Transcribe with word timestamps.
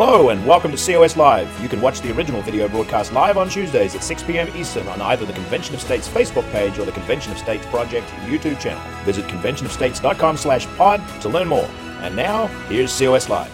Hello 0.00 0.28
and 0.28 0.46
welcome 0.46 0.70
to 0.70 0.76
COS 0.76 1.16
Live. 1.16 1.60
You 1.60 1.68
can 1.68 1.80
watch 1.80 2.00
the 2.02 2.16
original 2.16 2.40
video 2.40 2.68
broadcast 2.68 3.12
live 3.12 3.36
on 3.36 3.48
Tuesdays 3.48 3.96
at 3.96 4.04
6 4.04 4.22
p.m. 4.22 4.48
Eastern 4.56 4.86
on 4.86 5.00
either 5.00 5.26
the 5.26 5.32
Convention 5.32 5.74
of 5.74 5.80
States 5.80 6.06
Facebook 6.06 6.48
page 6.52 6.78
or 6.78 6.84
the 6.84 6.92
Convention 6.92 7.32
of 7.32 7.38
States 7.38 7.66
Project 7.66 8.06
YouTube 8.26 8.60
channel. 8.60 8.80
Visit 9.02 9.24
conventionofstates.com 9.24 10.36
slash 10.36 10.68
pod 10.76 11.02
to 11.20 11.28
learn 11.28 11.48
more. 11.48 11.68
And 12.02 12.14
now, 12.14 12.46
here's 12.68 12.96
COS 12.96 13.28
Live. 13.28 13.50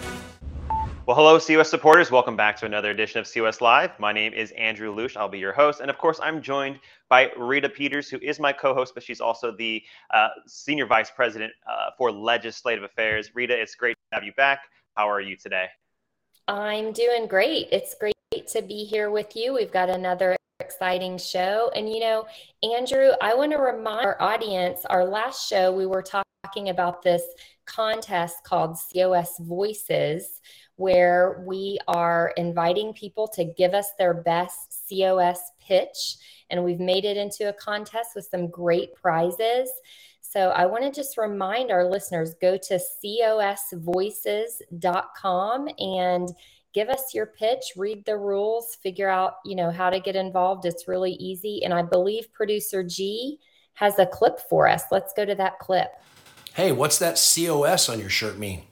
Well, 1.07 1.15
hello, 1.15 1.39
COS 1.39 1.67
supporters. 1.67 2.11
Welcome 2.11 2.35
back 2.35 2.57
to 2.57 2.67
another 2.67 2.91
edition 2.91 3.19
of 3.19 3.27
COS 3.27 3.59
Live. 3.59 3.99
My 3.99 4.13
name 4.13 4.31
is 4.31 4.51
Andrew 4.51 4.95
Lush. 4.95 5.17
I'll 5.17 5.27
be 5.27 5.39
your 5.39 5.51
host. 5.51 5.79
And 5.79 5.89
of 5.89 5.97
course, 5.97 6.19
I'm 6.21 6.43
joined 6.43 6.79
by 7.09 7.31
Rita 7.35 7.69
Peters, 7.69 8.07
who 8.07 8.19
is 8.21 8.39
my 8.39 8.53
co 8.53 8.75
host, 8.75 8.93
but 8.93 9.01
she's 9.01 9.19
also 9.19 9.51
the 9.51 9.81
uh, 10.13 10.27
Senior 10.45 10.85
Vice 10.85 11.09
President 11.09 11.51
uh, 11.67 11.89
for 11.97 12.11
Legislative 12.11 12.83
Affairs. 12.83 13.31
Rita, 13.33 13.59
it's 13.59 13.73
great 13.73 13.93
to 14.11 14.15
have 14.15 14.23
you 14.23 14.33
back. 14.33 14.59
How 14.93 15.09
are 15.09 15.21
you 15.21 15.35
today? 15.35 15.69
I'm 16.47 16.91
doing 16.91 17.27
great. 17.27 17.69
It's 17.71 17.95
great 17.95 18.13
to 18.49 18.61
be 18.61 18.85
here 18.85 19.09
with 19.09 19.35
you. 19.35 19.53
We've 19.53 19.71
got 19.71 19.89
another 19.89 20.35
exciting 20.59 21.17
show. 21.17 21.71
And, 21.75 21.89
you 21.89 21.99
know, 21.99 22.27
Andrew, 22.63 23.11
I 23.19 23.33
want 23.33 23.51
to 23.53 23.57
remind 23.57 24.05
our 24.05 24.21
audience 24.21 24.85
our 24.85 25.05
last 25.05 25.49
show, 25.49 25.71
we 25.71 25.87
were 25.87 26.03
talking 26.03 26.69
about 26.69 27.01
this 27.01 27.23
contest 27.65 28.43
called 28.43 28.77
COS 28.93 29.39
Voices, 29.39 30.41
where 30.75 31.43
we 31.47 31.79
are 31.87 32.31
inviting 32.37 32.93
people 32.93 33.27
to 33.29 33.43
give 33.43 33.73
us 33.73 33.87
their 33.97 34.13
best 34.13 34.83
COS 34.87 35.39
pitch. 35.59 36.17
And 36.51 36.63
we've 36.63 36.79
made 36.79 37.05
it 37.05 37.17
into 37.17 37.49
a 37.49 37.53
contest 37.53 38.09
with 38.15 38.25
some 38.25 38.49
great 38.49 38.93
prizes. 38.93 39.71
So 40.35 40.49
I 40.49 40.65
want 40.65 40.83
to 40.83 40.91
just 40.91 41.17
remind 41.17 41.71
our 41.71 41.89
listeners 41.89 42.33
go 42.41 42.57
to 42.57 42.79
cosvoices.com 43.01 45.69
and 45.79 46.29
give 46.73 46.89
us 46.89 47.13
your 47.13 47.27
pitch, 47.27 47.71
read 47.77 48.03
the 48.03 48.17
rules, 48.17 48.75
figure 48.83 49.07
out, 49.07 49.35
you 49.45 49.55
know, 49.55 49.71
how 49.71 49.89
to 49.89 50.01
get 50.01 50.17
involved. 50.17 50.65
It's 50.65 50.89
really 50.89 51.13
easy. 51.13 51.63
And 51.63 51.73
I 51.73 51.83
believe 51.83 52.33
producer 52.33 52.83
G 52.83 53.39
has 53.75 53.97
a 53.97 54.05
clip 54.05 54.41
for 54.49 54.67
us. 54.67 54.83
Let's 54.91 55.13
go 55.13 55.23
to 55.23 55.35
that 55.35 55.59
clip. 55.59 55.93
Hey, 56.53 56.73
what's 56.73 56.99
that 56.99 57.15
COS 57.15 57.87
on 57.87 58.01
your 58.01 58.09
shirt 58.09 58.37
mean? 58.37 58.63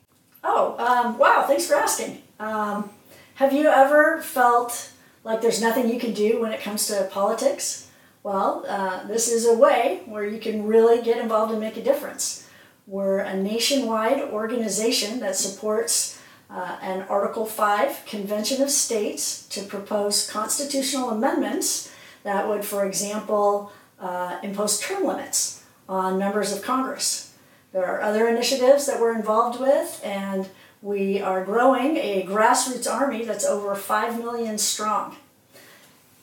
Oh, 0.44 0.76
um, 0.78 1.18
wow, 1.18 1.46
thanks 1.48 1.66
for 1.66 1.76
asking. 1.76 2.24
Um, 2.42 2.90
have 3.36 3.54
you 3.54 3.70
ever 3.70 4.22
felt 4.22 4.92
like 5.24 5.42
there's 5.42 5.62
nothing 5.62 5.90
you 5.90 5.98
can 5.98 6.14
do 6.14 6.42
when 6.42 6.52
it 6.52 6.60
comes 6.60 6.88
to 6.88 7.08
politics? 7.10 7.88
Well, 8.24 8.64
uh, 8.70 9.06
this 9.06 9.28
is 9.28 9.46
a 9.46 9.54
way 9.54 10.02
where 10.06 10.26
you 10.26 10.40
can 10.40 10.66
really 10.66 11.02
get 11.02 11.18
involved 11.18 11.52
and 11.52 11.60
make 11.60 11.76
a 11.76 11.84
difference. 11.84 12.48
We're 12.88 13.20
a 13.20 13.36
nationwide 13.36 14.22
organization 14.22 15.20
that 15.20 15.36
supports 15.36 16.22
uh, 16.50 16.78
an 16.82 17.02
Article 17.10 17.46
5 17.46 18.06
Convention 18.06 18.62
of 18.62 18.70
States 18.70 19.46
to 19.48 19.64
propose 19.64 20.30
constitutional 20.30 21.10
amendments 21.10 21.92
that 22.24 22.48
would, 22.48 22.64
for 22.64 22.86
example, 22.86 23.74
uh, 24.00 24.40
impose 24.42 24.80
term 24.80 25.06
limits 25.06 25.64
on 25.90 26.18
members 26.18 26.54
of 26.54 26.62
Congress. 26.62 27.34
There 27.74 27.86
are 27.86 28.02
other 28.02 28.30
initiatives 28.30 28.86
that 28.86 29.02
we're 29.02 29.16
involved 29.16 29.60
with, 29.60 30.00
and 30.02 30.48
we 30.82 31.20
are 31.20 31.44
growing 31.44 31.98
a 31.98 32.26
grassroots 32.26 32.90
army 32.90 33.26
that's 33.26 33.46
over 33.46 33.76
5 33.76 34.20
million 34.20 34.58
strong. 34.58 35.18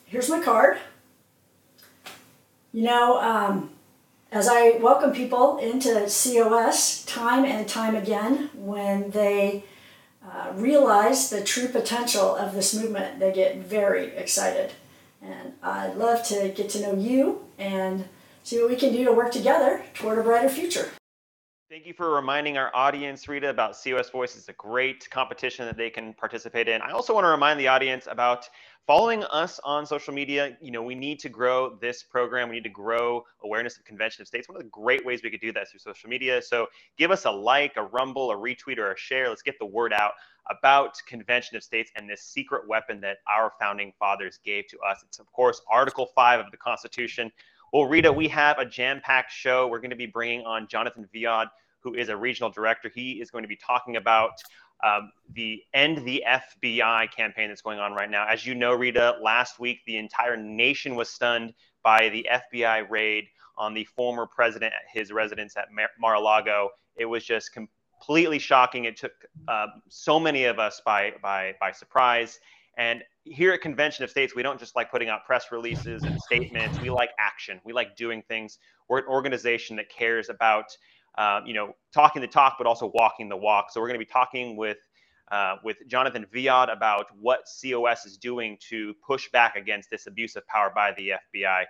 Here's 0.06 0.30
my 0.30 0.40
card. 0.40 0.78
You 2.72 2.84
know, 2.84 3.20
um, 3.20 3.70
as 4.30 4.46
I 4.46 4.78
welcome 4.78 5.12
people 5.12 5.58
into 5.58 6.06
COS 6.06 7.04
time 7.04 7.44
and 7.44 7.68
time 7.68 7.96
again, 7.96 8.48
when 8.54 9.10
they 9.10 9.64
uh, 10.24 10.52
realize 10.54 11.30
the 11.30 11.42
true 11.42 11.66
potential 11.66 12.36
of 12.36 12.54
this 12.54 12.72
movement, 12.72 13.18
they 13.18 13.32
get 13.32 13.56
very 13.56 14.14
excited. 14.14 14.70
And 15.20 15.54
I'd 15.64 15.96
love 15.96 16.24
to 16.28 16.52
get 16.54 16.68
to 16.70 16.80
know 16.80 16.94
you 16.94 17.44
and 17.58 18.04
see 18.44 18.60
what 18.60 18.70
we 18.70 18.76
can 18.76 18.92
do 18.92 19.04
to 19.04 19.12
work 19.12 19.32
together 19.32 19.84
toward 19.94 20.20
a 20.20 20.22
brighter 20.22 20.48
future. 20.48 20.90
Thank 21.68 21.86
you 21.86 21.92
for 21.92 22.14
reminding 22.14 22.56
our 22.56 22.70
audience, 22.74 23.28
Rita, 23.28 23.48
about 23.48 23.76
COS 23.80 24.10
Voice. 24.10 24.36
It's 24.36 24.48
a 24.48 24.54
great 24.54 25.08
competition 25.10 25.66
that 25.66 25.76
they 25.76 25.90
can 25.90 26.14
participate 26.14 26.68
in. 26.68 26.82
I 26.82 26.90
also 26.90 27.14
want 27.14 27.24
to 27.24 27.28
remind 27.28 27.58
the 27.58 27.68
audience 27.68 28.06
about 28.08 28.48
following 28.86 29.24
us 29.24 29.60
on 29.64 29.86
social 29.86 30.12
media. 30.12 30.56
You 30.60 30.70
know, 30.70 30.82
we 30.82 30.94
need 30.94 31.18
to 31.20 31.28
grow 31.28 31.76
this 31.80 32.02
program. 32.02 32.48
We 32.48 32.56
need 32.56 32.64
to 32.64 32.70
grow 32.70 33.24
awareness 33.44 33.76
of 33.76 33.84
Convention 33.84 34.22
of 34.22 34.28
States. 34.28 34.48
One 34.48 34.56
of 34.56 34.62
the 34.62 34.68
great 34.68 35.04
ways 35.04 35.22
we 35.22 35.30
could 35.30 35.40
do 35.40 35.52
that 35.52 35.62
is 35.64 35.70
through 35.70 35.80
social 35.80 36.08
media. 36.08 36.42
So 36.42 36.66
give 36.98 37.10
us 37.10 37.24
a 37.24 37.30
like, 37.30 37.76
a 37.76 37.82
rumble, 37.84 38.30
a 38.30 38.36
retweet, 38.36 38.78
or 38.78 38.92
a 38.92 38.96
share. 38.96 39.28
Let's 39.28 39.42
get 39.42 39.58
the 39.58 39.66
word 39.66 39.92
out 39.92 40.12
about 40.50 40.96
Convention 41.06 41.56
of 41.56 41.62
States 41.62 41.90
and 41.96 42.08
this 42.08 42.22
secret 42.22 42.66
weapon 42.68 43.00
that 43.02 43.18
our 43.28 43.52
founding 43.60 43.92
fathers 43.98 44.40
gave 44.44 44.66
to 44.68 44.78
us. 44.80 45.02
It's, 45.06 45.18
of 45.18 45.30
course, 45.32 45.62
Article 45.70 46.08
5 46.14 46.40
of 46.40 46.50
the 46.50 46.56
Constitution. 46.56 47.30
Well, 47.72 47.84
Rita, 47.84 48.12
we 48.12 48.26
have 48.28 48.58
a 48.58 48.64
jam 48.64 49.00
packed 49.04 49.30
show. 49.30 49.68
We're 49.68 49.78
going 49.78 49.90
to 49.90 49.96
be 49.96 50.06
bringing 50.06 50.44
on 50.44 50.66
Jonathan 50.66 51.08
Viad, 51.14 51.46
who 51.78 51.94
is 51.94 52.08
a 52.08 52.16
regional 52.16 52.50
director. 52.50 52.90
He 52.92 53.20
is 53.20 53.30
going 53.30 53.42
to 53.42 53.48
be 53.48 53.56
talking 53.56 53.96
about 53.96 54.32
um, 54.84 55.12
the 55.34 55.62
End 55.74 56.04
the 56.04 56.24
FBI 56.26 57.10
campaign 57.14 57.48
that's 57.48 57.62
going 57.62 57.78
on 57.78 57.92
right 57.92 58.10
now. 58.10 58.26
As 58.28 58.46
you 58.46 58.54
know, 58.54 58.72
Rita, 58.72 59.16
last 59.22 59.58
week 59.58 59.80
the 59.86 59.96
entire 59.96 60.36
nation 60.36 60.94
was 60.94 61.08
stunned 61.08 61.54
by 61.82 62.08
the 62.08 62.26
FBI 62.54 62.88
raid 62.90 63.24
on 63.56 63.74
the 63.74 63.84
former 63.84 64.26
president 64.26 64.72
at 64.72 64.82
his 64.92 65.12
residence 65.12 65.56
at 65.56 65.68
Mar 65.98 66.14
a 66.14 66.20
Lago. 66.20 66.70
It 66.96 67.04
was 67.04 67.24
just 67.24 67.52
completely 67.52 68.38
shocking. 68.38 68.86
It 68.86 68.96
took 68.96 69.12
uh, 69.48 69.66
so 69.88 70.18
many 70.18 70.44
of 70.44 70.58
us 70.58 70.80
by, 70.84 71.12
by, 71.22 71.54
by 71.60 71.72
surprise. 71.72 72.40
And 72.76 73.02
here 73.24 73.52
at 73.52 73.60
Convention 73.60 74.04
of 74.04 74.10
States, 74.10 74.34
we 74.34 74.42
don't 74.42 74.58
just 74.58 74.74
like 74.74 74.90
putting 74.90 75.08
out 75.08 75.26
press 75.26 75.52
releases 75.52 76.02
and 76.04 76.18
statements. 76.20 76.80
We 76.80 76.90
like 76.90 77.10
action. 77.18 77.60
We 77.64 77.72
like 77.72 77.96
doing 77.96 78.22
things. 78.22 78.58
We're 78.88 79.00
an 79.00 79.06
organization 79.06 79.76
that 79.76 79.90
cares 79.90 80.30
about, 80.30 80.64
uh, 81.20 81.42
you 81.44 81.52
know, 81.52 81.74
talking 81.92 82.22
the 82.22 82.28
talk, 82.28 82.54
but 82.56 82.66
also 82.66 82.90
walking 82.94 83.28
the 83.28 83.36
walk. 83.36 83.66
So 83.70 83.78
we're 83.78 83.88
going 83.88 84.00
to 84.00 84.06
be 84.06 84.10
talking 84.10 84.56
with 84.56 84.78
uh, 85.30 85.56
with 85.62 85.76
Jonathan 85.86 86.24
Viad 86.34 86.72
about 86.72 87.06
what 87.20 87.40
COS 87.60 88.06
is 88.06 88.16
doing 88.16 88.56
to 88.70 88.94
push 89.06 89.30
back 89.30 89.54
against 89.54 89.90
this 89.90 90.06
abuse 90.06 90.34
of 90.34 90.46
power 90.46 90.72
by 90.74 90.92
the 90.96 91.12
FBI. 91.34 91.64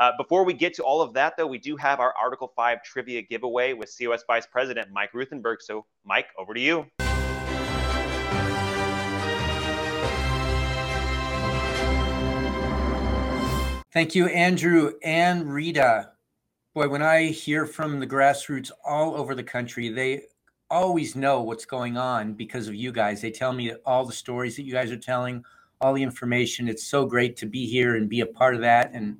Uh, 0.00 0.10
before 0.16 0.44
we 0.44 0.54
get 0.54 0.72
to 0.74 0.82
all 0.82 1.02
of 1.02 1.12
that, 1.12 1.36
though, 1.36 1.46
we 1.46 1.58
do 1.58 1.76
have 1.76 2.00
our 2.00 2.14
Article 2.20 2.50
5 2.56 2.82
trivia 2.82 3.20
giveaway 3.20 3.74
with 3.74 3.94
COS 3.96 4.24
Vice 4.26 4.46
President 4.46 4.88
Mike 4.90 5.12
Ruthenberg. 5.12 5.60
So, 5.60 5.84
Mike, 6.04 6.28
over 6.38 6.54
to 6.54 6.60
you. 6.60 6.86
Thank 13.92 14.14
you, 14.16 14.26
Andrew 14.26 14.94
and 15.04 15.52
Rita. 15.52 16.13
Boy, 16.74 16.88
when 16.88 17.02
I 17.02 17.26
hear 17.26 17.66
from 17.66 18.00
the 18.00 18.06
grassroots 18.06 18.72
all 18.84 19.14
over 19.14 19.36
the 19.36 19.44
country, 19.44 19.90
they 19.90 20.22
always 20.68 21.14
know 21.14 21.40
what's 21.40 21.64
going 21.64 21.96
on 21.96 22.34
because 22.34 22.66
of 22.66 22.74
you 22.74 22.90
guys. 22.90 23.20
They 23.20 23.30
tell 23.30 23.52
me 23.52 23.74
all 23.86 24.04
the 24.04 24.12
stories 24.12 24.56
that 24.56 24.64
you 24.64 24.72
guys 24.72 24.90
are 24.90 24.96
telling, 24.96 25.44
all 25.80 25.94
the 25.94 26.02
information. 26.02 26.66
It's 26.66 26.84
so 26.84 27.06
great 27.06 27.36
to 27.36 27.46
be 27.46 27.64
here 27.64 27.94
and 27.94 28.08
be 28.08 28.22
a 28.22 28.26
part 28.26 28.56
of 28.56 28.60
that. 28.62 28.90
And 28.92 29.18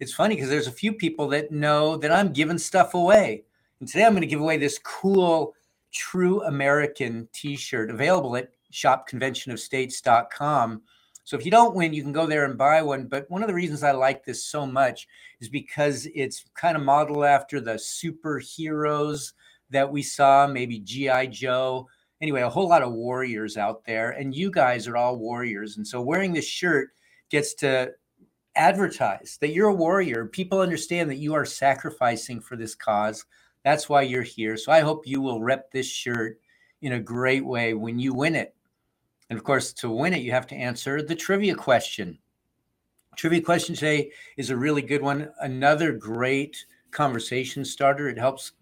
it's 0.00 0.14
funny 0.14 0.34
because 0.34 0.50
there's 0.50 0.66
a 0.66 0.72
few 0.72 0.92
people 0.92 1.28
that 1.28 1.52
know 1.52 1.96
that 1.96 2.10
I'm 2.10 2.32
giving 2.32 2.58
stuff 2.58 2.94
away. 2.94 3.44
And 3.78 3.88
today 3.88 4.04
I'm 4.04 4.10
going 4.10 4.22
to 4.22 4.26
give 4.26 4.40
away 4.40 4.56
this 4.56 4.80
cool 4.82 5.54
True 5.92 6.42
American 6.42 7.28
t 7.32 7.54
shirt 7.54 7.88
available 7.88 8.36
at 8.36 8.48
shopconventionofstates.com. 8.72 10.82
So 11.26 11.36
if 11.36 11.44
you 11.44 11.50
don't 11.50 11.74
win, 11.74 11.92
you 11.92 12.04
can 12.04 12.12
go 12.12 12.24
there 12.24 12.44
and 12.44 12.56
buy 12.56 12.80
one. 12.82 13.08
But 13.08 13.28
one 13.28 13.42
of 13.42 13.48
the 13.48 13.54
reasons 13.54 13.82
I 13.82 13.90
like 13.90 14.24
this 14.24 14.44
so 14.44 14.64
much 14.64 15.08
is 15.40 15.48
because 15.48 16.06
it's 16.14 16.44
kind 16.54 16.76
of 16.76 16.84
modeled 16.84 17.24
after 17.24 17.60
the 17.60 17.74
superheroes 17.74 19.32
that 19.70 19.90
we 19.90 20.02
saw, 20.02 20.46
maybe 20.46 20.78
G.I. 20.78 21.26
Joe. 21.26 21.88
Anyway, 22.20 22.42
a 22.42 22.48
whole 22.48 22.68
lot 22.68 22.84
of 22.84 22.92
warriors 22.92 23.56
out 23.56 23.84
there. 23.84 24.12
And 24.12 24.36
you 24.36 24.52
guys 24.52 24.86
are 24.86 24.96
all 24.96 25.18
warriors. 25.18 25.78
And 25.78 25.86
so 25.86 26.00
wearing 26.00 26.32
this 26.32 26.46
shirt 26.46 26.90
gets 27.28 27.54
to 27.54 27.90
advertise 28.54 29.36
that 29.40 29.50
you're 29.50 29.70
a 29.70 29.74
warrior. 29.74 30.26
People 30.26 30.60
understand 30.60 31.10
that 31.10 31.16
you 31.16 31.34
are 31.34 31.44
sacrificing 31.44 32.40
for 32.40 32.54
this 32.54 32.76
cause. 32.76 33.24
That's 33.64 33.88
why 33.88 34.02
you're 34.02 34.22
here. 34.22 34.56
So 34.56 34.70
I 34.70 34.78
hope 34.78 35.08
you 35.08 35.20
will 35.20 35.42
rep 35.42 35.72
this 35.72 35.88
shirt 35.88 36.38
in 36.82 36.92
a 36.92 37.00
great 37.00 37.44
way 37.44 37.74
when 37.74 37.98
you 37.98 38.14
win 38.14 38.36
it. 38.36 38.55
And 39.30 39.38
of 39.38 39.44
course, 39.44 39.72
to 39.74 39.90
win 39.90 40.14
it, 40.14 40.22
you 40.22 40.32
have 40.32 40.46
to 40.48 40.54
answer 40.54 41.02
the 41.02 41.14
trivia 41.14 41.54
question. 41.54 42.18
Trivia 43.16 43.40
question 43.40 43.74
today 43.74 44.10
is 44.36 44.50
a 44.50 44.56
really 44.56 44.82
good 44.82 45.02
one. 45.02 45.30
Another 45.40 45.92
great 45.92 46.64
conversation 46.90 47.64
starter. 47.64 48.08
It 48.08 48.18
helps 48.18 48.52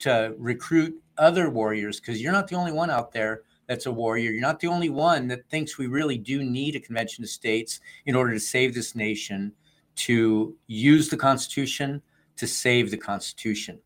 to 0.00 0.34
recruit 0.38 1.00
other 1.18 1.50
warriors 1.50 2.00
because 2.00 2.20
you're 2.20 2.32
not 2.32 2.48
the 2.48 2.56
only 2.56 2.72
one 2.72 2.90
out 2.90 3.12
there 3.12 3.42
that's 3.66 3.86
a 3.86 3.92
warrior. 3.92 4.32
You're 4.32 4.40
not 4.40 4.58
the 4.58 4.66
only 4.66 4.88
one 4.88 5.28
that 5.28 5.48
thinks 5.48 5.78
we 5.78 5.86
really 5.86 6.18
do 6.18 6.42
need 6.42 6.74
a 6.74 6.80
convention 6.80 7.22
of 7.22 7.30
states 7.30 7.80
in 8.06 8.16
order 8.16 8.32
to 8.32 8.40
save 8.40 8.74
this 8.74 8.96
nation, 8.96 9.52
to 9.96 10.56
use 10.66 11.08
the 11.08 11.16
Constitution, 11.16 12.02
to 12.36 12.46
save 12.46 12.90
the 12.90 12.96
Constitution. 12.96 13.78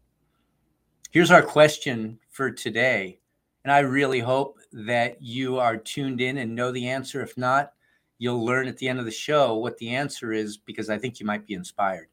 Here's 1.10 1.30
our 1.30 1.42
question 1.42 2.18
for 2.30 2.50
today. 2.50 3.18
And 3.64 3.72
I 3.72 3.80
really 3.80 4.20
hope 4.20 4.58
that 4.74 5.22
you 5.22 5.58
are 5.58 5.76
tuned 5.76 6.20
in 6.20 6.38
and 6.38 6.54
know 6.54 6.72
the 6.72 6.88
answer. 6.88 7.22
If 7.22 7.36
not, 7.38 7.72
you'll 8.18 8.44
learn 8.44 8.66
at 8.66 8.76
the 8.76 8.88
end 8.88 8.98
of 8.98 9.04
the 9.04 9.10
show 9.10 9.56
what 9.56 9.78
the 9.78 9.94
answer 9.94 10.32
is 10.32 10.56
because 10.56 10.90
I 10.90 10.98
think 10.98 11.20
you 11.20 11.26
might 11.26 11.46
be 11.46 11.54
inspired. 11.54 12.08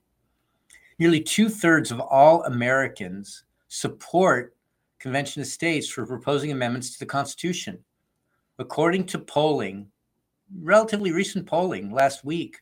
Nearly 0.99 1.21
two 1.21 1.49
thirds 1.49 1.89
of 1.89 1.99
all 1.99 2.43
Americans 2.43 3.43
support 3.67 4.55
Convention 4.99 5.41
of 5.41 5.47
States 5.47 5.89
for 5.89 6.05
proposing 6.05 6.51
amendments 6.51 6.93
to 6.93 6.99
the 6.99 7.05
Constitution. 7.07 7.79
According 8.59 9.07
to 9.07 9.17
polling, 9.17 9.87
relatively 10.61 11.11
recent 11.11 11.47
polling 11.47 11.91
last 11.91 12.23
week, 12.23 12.59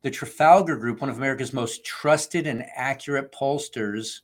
the 0.00 0.10
Trafalgar 0.10 0.78
Group, 0.78 1.02
one 1.02 1.10
of 1.10 1.18
America's 1.18 1.52
most 1.52 1.84
trusted 1.84 2.46
and 2.46 2.64
accurate 2.74 3.32
pollsters, 3.32 4.20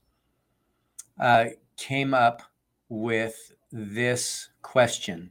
uh, 1.20 1.46
came 1.76 2.14
up 2.14 2.40
with 2.88 3.52
this 3.72 4.50
question. 4.62 5.30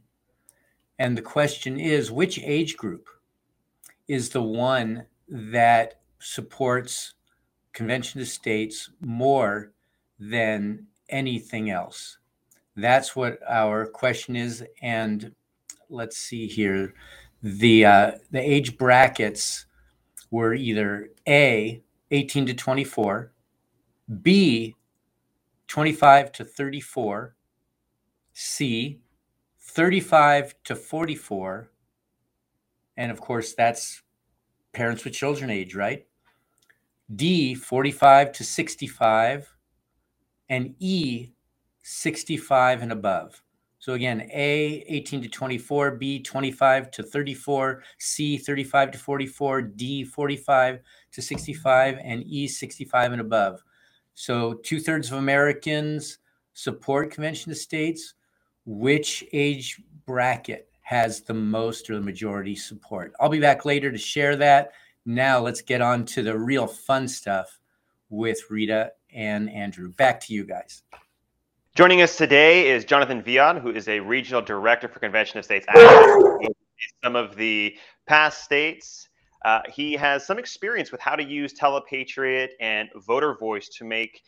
And 1.00 1.18
the 1.18 1.22
question 1.22 1.80
is 1.80 2.12
which 2.12 2.40
age 2.40 2.78
group 2.78 3.08
is 4.08 4.30
the 4.30 4.42
one 4.42 5.06
that 5.28 6.02
supports 6.20 7.14
Convention 7.74 8.22
of 8.22 8.28
States 8.28 8.90
more 9.02 9.74
than 10.20 10.88
anything 11.10 11.70
else? 11.70 12.18
That's 12.76 13.16
what 13.16 13.40
our 13.48 13.86
question 13.86 14.36
is. 14.36 14.64
And 14.82 15.34
let's 15.90 16.18
see 16.18 16.48
here. 16.48 16.94
The 17.44 17.86
uh, 17.86 18.12
the 18.32 18.40
age 18.40 18.78
brackets 18.78 19.66
were 20.32 20.54
either 20.54 21.10
A, 21.28 21.82
18 22.12 22.48
to 22.48 22.54
24, 22.54 23.32
B, 24.22 24.76
25 25.68 26.32
to 26.34 26.46
34, 26.46 27.36
C, 28.38 29.00
35 29.62 30.56
to 30.66 30.76
44, 30.76 31.72
and 32.98 33.10
of 33.10 33.22
course, 33.22 33.54
that's 33.54 34.04
parents 34.74 35.06
with 35.06 35.14
children 35.14 35.50
age, 35.50 35.74
right? 35.74 36.06
D, 37.16 37.56
45 37.56 38.34
to 38.34 38.44
65, 38.44 39.56
and 40.50 40.76
E, 40.80 41.32
65 41.82 42.82
and 42.82 42.92
above. 42.92 43.42
So 43.80 43.94
again, 43.94 44.30
A, 44.34 44.84
18 44.86 45.22
to 45.22 45.30
24, 45.30 45.92
B, 45.92 46.22
25 46.22 46.92
to 46.92 47.04
34, 47.04 47.84
C, 48.00 48.38
35 48.38 48.92
to 48.92 48.98
44, 48.98 49.62
D, 49.62 50.04
45 50.04 50.80
to 51.14 51.22
65, 51.22 52.00
and 52.04 52.22
E, 52.26 52.50
65 52.50 53.12
and 53.14 53.22
above. 53.22 53.64
So 54.14 54.56
two 54.56 54.82
thirds 54.82 55.10
of 55.10 55.20
Americans 55.20 56.18
support 56.54 57.12
Convention 57.12 57.54
of 57.54 57.58
States. 57.58 58.16
Which 58.66 59.24
age 59.32 59.82
bracket 60.06 60.70
has 60.82 61.22
the 61.22 61.34
most 61.34 61.90
or 61.90 61.96
the 61.96 62.02
majority 62.02 62.56
support? 62.56 63.14
I'll 63.20 63.30
be 63.30 63.40
back 63.40 63.66
later 63.66 63.92
to 63.92 63.98
share 63.98 64.36
that. 64.38 64.72
Now 65.06 65.40
let's 65.40 65.62
get 65.62 65.82
on 65.82 66.06
to 66.06 66.24
the 66.24 66.38
real 66.38 66.66
fun 66.66 67.08
stuff 67.08 67.60
with 68.10 68.40
Rita 68.50 68.92
and 69.14 69.50
Andrew. 69.52 69.92
Back 69.94 70.20
to 70.22 70.34
you 70.34 70.46
guys. 70.46 70.82
Joining 71.76 72.02
us 72.02 72.16
today 72.18 72.70
is 72.70 72.86
Jonathan 72.86 73.22
Viad, 73.22 73.62
who 73.62 73.70
is 73.70 73.88
a 73.88 74.00
regional 74.00 74.42
director 74.42 74.88
for 74.88 75.00
Convention 75.00 75.38
of 75.38 75.46
States. 75.46 75.66
some 77.04 77.16
of 77.16 77.36
the 77.36 77.78
past 78.08 78.44
states. 78.44 79.10
Uh, 79.44 79.62
he 79.72 79.94
has 79.94 80.26
some 80.26 80.40
experience 80.40 80.92
with 80.92 81.02
how 81.02 81.16
to 81.16 81.24
use 81.24 81.54
Telepatriot 81.54 82.52
and 82.60 82.90
voter 83.06 83.36
voice 83.36 83.70
to 83.70 83.86
make 83.86 84.22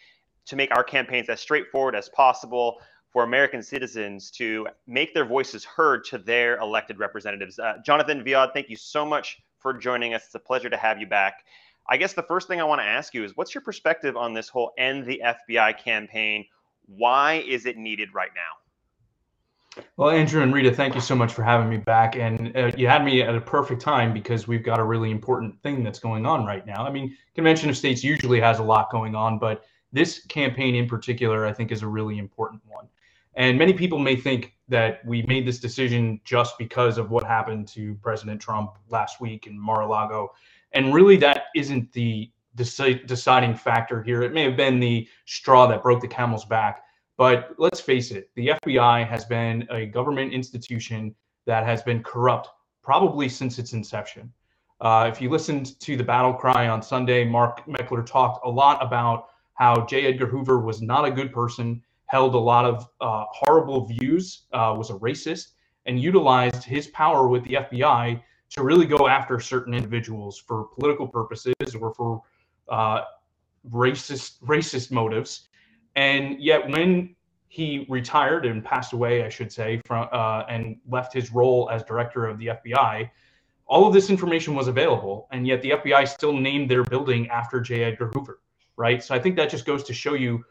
to 0.45 0.55
make 0.55 0.69
our 0.75 0.83
campaigns 0.83 1.27
as 1.27 1.41
straightforward 1.41 1.95
as 1.95 2.07
possible 2.09 2.79
for 3.17 3.23
American 3.23 3.63
citizens 3.63 4.29
to 4.29 4.67
make 4.85 5.11
their 5.11 5.25
voices 5.25 5.65
heard 5.65 6.05
to 6.05 6.19
their 6.19 6.59
elected 6.59 6.99
representatives. 6.99 7.57
Uh, 7.57 7.73
Jonathan 7.83 8.23
Viad, 8.23 8.53
thank 8.53 8.69
you 8.69 8.75
so 8.75 9.03
much 9.03 9.39
for 9.57 9.73
joining 9.73 10.13
us. 10.13 10.25
It's 10.25 10.35
a 10.35 10.39
pleasure 10.39 10.69
to 10.69 10.77
have 10.77 10.99
you 10.99 11.07
back. 11.07 11.43
I 11.89 11.97
guess 11.97 12.13
the 12.13 12.21
first 12.21 12.47
thing 12.47 12.61
I 12.61 12.63
want 12.63 12.79
to 12.79 12.85
ask 12.85 13.15
you 13.15 13.23
is 13.23 13.35
what's 13.35 13.55
your 13.55 13.63
perspective 13.63 14.15
on 14.15 14.35
this 14.35 14.49
whole 14.49 14.71
End 14.77 15.03
the 15.03 15.19
FBI 15.25 15.79
campaign? 15.79 16.45
Why 16.85 17.43
is 17.47 17.65
it 17.65 17.75
needed 17.75 18.13
right 18.13 18.29
now? 18.35 19.81
Well, 19.95 20.11
Andrew 20.11 20.43
and 20.43 20.53
Rita, 20.53 20.71
thank 20.71 20.93
you 20.93 21.01
so 21.01 21.15
much 21.15 21.33
for 21.33 21.41
having 21.41 21.69
me 21.69 21.77
back. 21.77 22.17
And 22.17 22.55
uh, 22.55 22.69
you 22.77 22.87
had 22.87 23.03
me 23.03 23.23
at 23.23 23.33
a 23.33 23.41
perfect 23.41 23.81
time 23.81 24.13
because 24.13 24.47
we've 24.47 24.63
got 24.63 24.77
a 24.77 24.83
really 24.83 25.09
important 25.09 25.59
thing 25.63 25.83
that's 25.83 25.97
going 25.97 26.27
on 26.27 26.45
right 26.45 26.67
now. 26.67 26.85
I 26.85 26.91
mean, 26.91 27.17
Convention 27.33 27.67
of 27.71 27.77
States 27.77 28.03
usually 28.03 28.39
has 28.41 28.59
a 28.59 28.63
lot 28.63 28.91
going 28.91 29.15
on, 29.15 29.39
but 29.39 29.63
this 29.91 30.23
campaign 30.27 30.75
in 30.75 30.87
particular, 30.87 31.47
I 31.47 31.53
think, 31.53 31.71
is 31.71 31.81
a 31.81 31.87
really 31.87 32.19
important 32.19 32.61
one. 32.67 32.87
And 33.37 33.57
many 33.57 33.71
people 33.71 33.99
may 33.99 34.15
think 34.15 34.55
that 34.67 35.05
we 35.05 35.21
made 35.21 35.47
this 35.47 35.59
decision 35.59 36.19
just 36.25 36.57
because 36.57 36.97
of 36.97 37.11
what 37.11 37.23
happened 37.23 37.67
to 37.69 37.93
President 38.01 38.41
Trump 38.41 38.77
last 38.89 39.21
week 39.21 39.45
in 39.45 39.57
Mar-a-Lago. 39.57 40.33
And 40.73 40.91
really, 40.93 41.17
that 41.17 41.43
isn't 41.55 41.93
the 41.93 42.31
deci- 42.57 43.05
deciding 43.05 43.53
factor 43.53 44.01
here. 44.01 44.23
It 44.23 44.33
may 44.33 44.41
have 44.41 44.57
been 44.57 44.79
the 44.79 45.07
straw 45.25 45.67
that 45.67 45.83
broke 45.83 46.01
the 46.01 46.07
camel's 46.07 46.45
back. 46.45 46.83
But 47.15 47.53
let's 47.59 47.79
face 47.79 48.09
it, 48.09 48.31
the 48.35 48.49
FBI 48.63 49.07
has 49.07 49.23
been 49.23 49.67
a 49.69 49.85
government 49.85 50.33
institution 50.33 51.15
that 51.45 51.63
has 51.63 51.83
been 51.83 52.01
corrupt 52.01 52.49
probably 52.83 53.29
since 53.29 53.59
its 53.59 53.73
inception. 53.73 54.33
Uh, 54.81 55.09
if 55.11 55.21
you 55.21 55.29
listened 55.29 55.79
to 55.81 55.95
the 55.95 56.03
battle 56.03 56.33
cry 56.33 56.69
on 56.69 56.81
Sunday, 56.81 57.23
Mark 57.23 57.65
Meckler 57.67 58.05
talked 58.05 58.45
a 58.45 58.49
lot 58.49 58.83
about 58.83 59.27
how 59.53 59.85
J. 59.85 60.07
Edgar 60.07 60.27
Hoover 60.27 60.59
was 60.59 60.81
not 60.81 61.05
a 61.05 61.11
good 61.11 61.31
person, 61.31 61.83
held 62.07 62.35
a 62.35 62.39
lot 62.39 62.65
of 62.65 62.89
uh, 63.01 63.25
horrible 63.31 63.85
views, 63.85 64.43
uh, 64.53 64.73
was 64.77 64.89
a 64.89 64.95
racist, 64.95 65.51
and 65.85 66.01
utilized 66.01 66.63
his 66.63 66.87
power 66.87 67.27
with 67.27 67.43
the 67.45 67.53
FBI 67.53 68.21
to 68.49 68.63
really 68.63 68.85
go 68.85 69.07
after 69.07 69.39
certain 69.39 69.73
individuals 69.73 70.37
for 70.37 70.65
political 70.65 71.07
purposes 71.07 71.53
or 71.79 71.93
for 71.93 72.21
uh, 72.69 73.01
racist 73.69 74.41
racist 74.43 74.91
motives. 74.91 75.47
And 75.95 76.39
yet, 76.41 76.69
when 76.69 77.15
he 77.49 77.85
retired 77.89 78.45
and 78.45 78.63
passed 78.63 78.93
away, 78.93 79.23
I 79.23 79.29
should 79.29 79.51
say, 79.51 79.81
from 79.85 80.07
uh, 80.11 80.43
and 80.49 80.77
left 80.89 81.13
his 81.13 81.31
role 81.31 81.69
as 81.71 81.83
director 81.83 82.25
of 82.25 82.37
the 82.39 82.47
FBI, 82.47 83.09
all 83.65 83.85
of 83.85 83.93
this 83.93 84.09
information 84.09 84.55
was 84.55 84.67
available, 84.67 85.27
and 85.31 85.45
yet 85.45 85.61
the 85.61 85.71
FBI 85.71 86.07
still 86.07 86.33
named 86.33 86.69
their 86.69 86.83
building 86.83 87.27
after 87.29 87.59
J. 87.59 87.83
Edgar 87.83 88.09
Hoover, 88.13 88.39
right? 88.77 89.03
So 89.03 89.13
I 89.13 89.19
think 89.19 89.35
that 89.35 89.49
just 89.49 89.65
goes 89.65 89.83
to 89.83 89.93
show 89.93 90.13
you 90.13 90.43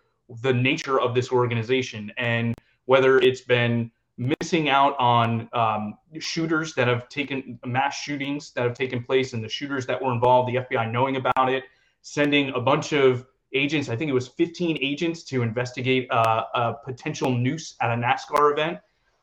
the 0.43 0.53
nature 0.53 1.01
of 1.01 1.15
this 1.15 1.31
organization 1.31 2.13
and 2.17 2.55
whether 2.87 3.19
it's 3.19 3.41
been 3.41 3.91
missing 4.19 4.69
out 4.69 4.97
on 4.99 5.49
um, 5.53 5.99
shooters 6.19 6.75
that 6.75 6.89
have 6.89 7.09
taken 7.09 7.59
mass 7.67 7.97
shootings 7.97 8.53
that 8.53 8.63
have 8.63 8.75
taken 8.75 9.03
place 9.03 9.35
and 9.35 9.45
the 9.45 9.49
shooters 9.49 9.87
that 9.87 10.03
were 10.03 10.13
involved, 10.13 10.49
the 10.49 10.57
FBI 10.57 10.91
knowing 10.91 11.17
about 11.17 11.51
it, 11.51 11.65
sending 12.03 12.51
a 12.51 12.61
bunch 12.61 12.93
of 12.93 13.27
agents, 13.53 13.89
I 13.89 13.97
think 13.97 14.11
it 14.11 14.15
was 14.15 14.29
15 14.29 14.79
agents 14.81 15.23
to 15.25 15.43
investigate 15.43 16.09
uh, 16.11 16.45
a 16.55 16.75
potential 16.85 17.31
noose 17.31 17.75
at 17.81 17.91
a 17.91 17.95
NASCAR 17.95 18.53
event, 18.53 18.79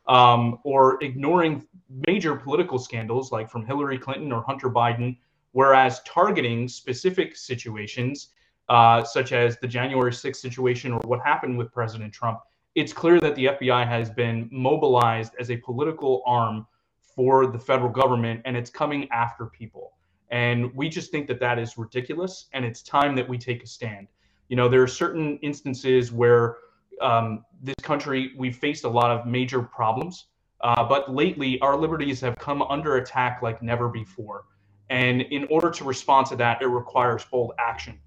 um, 0.07 0.59
or 0.63 1.03
ignoring 1.03 1.65
major 2.07 2.35
political 2.35 2.77
scandals 2.77 3.31
like 3.31 3.49
from 3.49 3.65
Hillary 3.65 3.97
Clinton 3.97 4.31
or 4.31 4.41
Hunter 4.41 4.69
Biden, 4.69 5.17
whereas 5.51 6.01
targeting 6.03 6.67
specific 6.67 7.35
situations, 7.35 8.29
uh, 8.69 9.03
such 9.03 9.31
as 9.31 9.57
the 9.59 9.67
January 9.67 10.11
6th 10.11 10.37
situation 10.37 10.93
or 10.93 10.99
what 11.05 11.19
happened 11.21 11.57
with 11.57 11.71
President 11.71 12.13
Trump, 12.13 12.39
it's 12.75 12.93
clear 12.93 13.19
that 13.19 13.35
the 13.35 13.45
FBI 13.45 13.87
has 13.87 14.09
been 14.09 14.49
mobilized 14.51 15.33
as 15.39 15.51
a 15.51 15.57
political 15.57 16.23
arm 16.25 16.65
for 17.01 17.45
the 17.45 17.59
federal 17.59 17.89
government 17.89 18.41
and 18.45 18.57
it's 18.57 18.69
coming 18.69 19.07
after 19.11 19.45
people. 19.45 19.93
And 20.31 20.73
we 20.75 20.89
just 20.89 21.11
think 21.11 21.27
that 21.27 21.39
that 21.41 21.59
is 21.59 21.77
ridiculous. 21.77 22.47
And 22.53 22.65
it's 22.65 22.81
time 22.81 23.15
that 23.15 23.29
we 23.29 23.37
take 23.37 23.63
a 23.63 23.67
stand. 23.67 24.07
You 24.49 24.55
know, 24.55 24.67
there 24.67 24.81
are 24.81 24.87
certain 24.87 25.37
instances 25.43 26.11
where 26.11 26.57
um, 27.01 27.45
this 27.61 27.75
country, 27.81 28.33
we've 28.37 28.55
faced 28.55 28.83
a 28.83 28.89
lot 28.89 29.11
of 29.11 29.27
major 29.27 29.61
problems. 29.61 30.27
Uh, 30.61 30.83
but 30.83 31.13
lately, 31.13 31.59
our 31.59 31.77
liberties 31.77 32.21
have 32.21 32.35
come 32.37 32.61
under 32.63 32.97
attack 32.97 33.41
like 33.41 33.61
never 33.61 33.89
before. 33.89 34.45
And 34.89 35.21
in 35.21 35.45
order 35.51 35.69
to 35.69 35.83
respond 35.83 36.27
to 36.27 36.35
that, 36.37 36.61
it 36.61 36.67
requires 36.67 37.25
bold 37.25 37.51
action. 37.59 37.99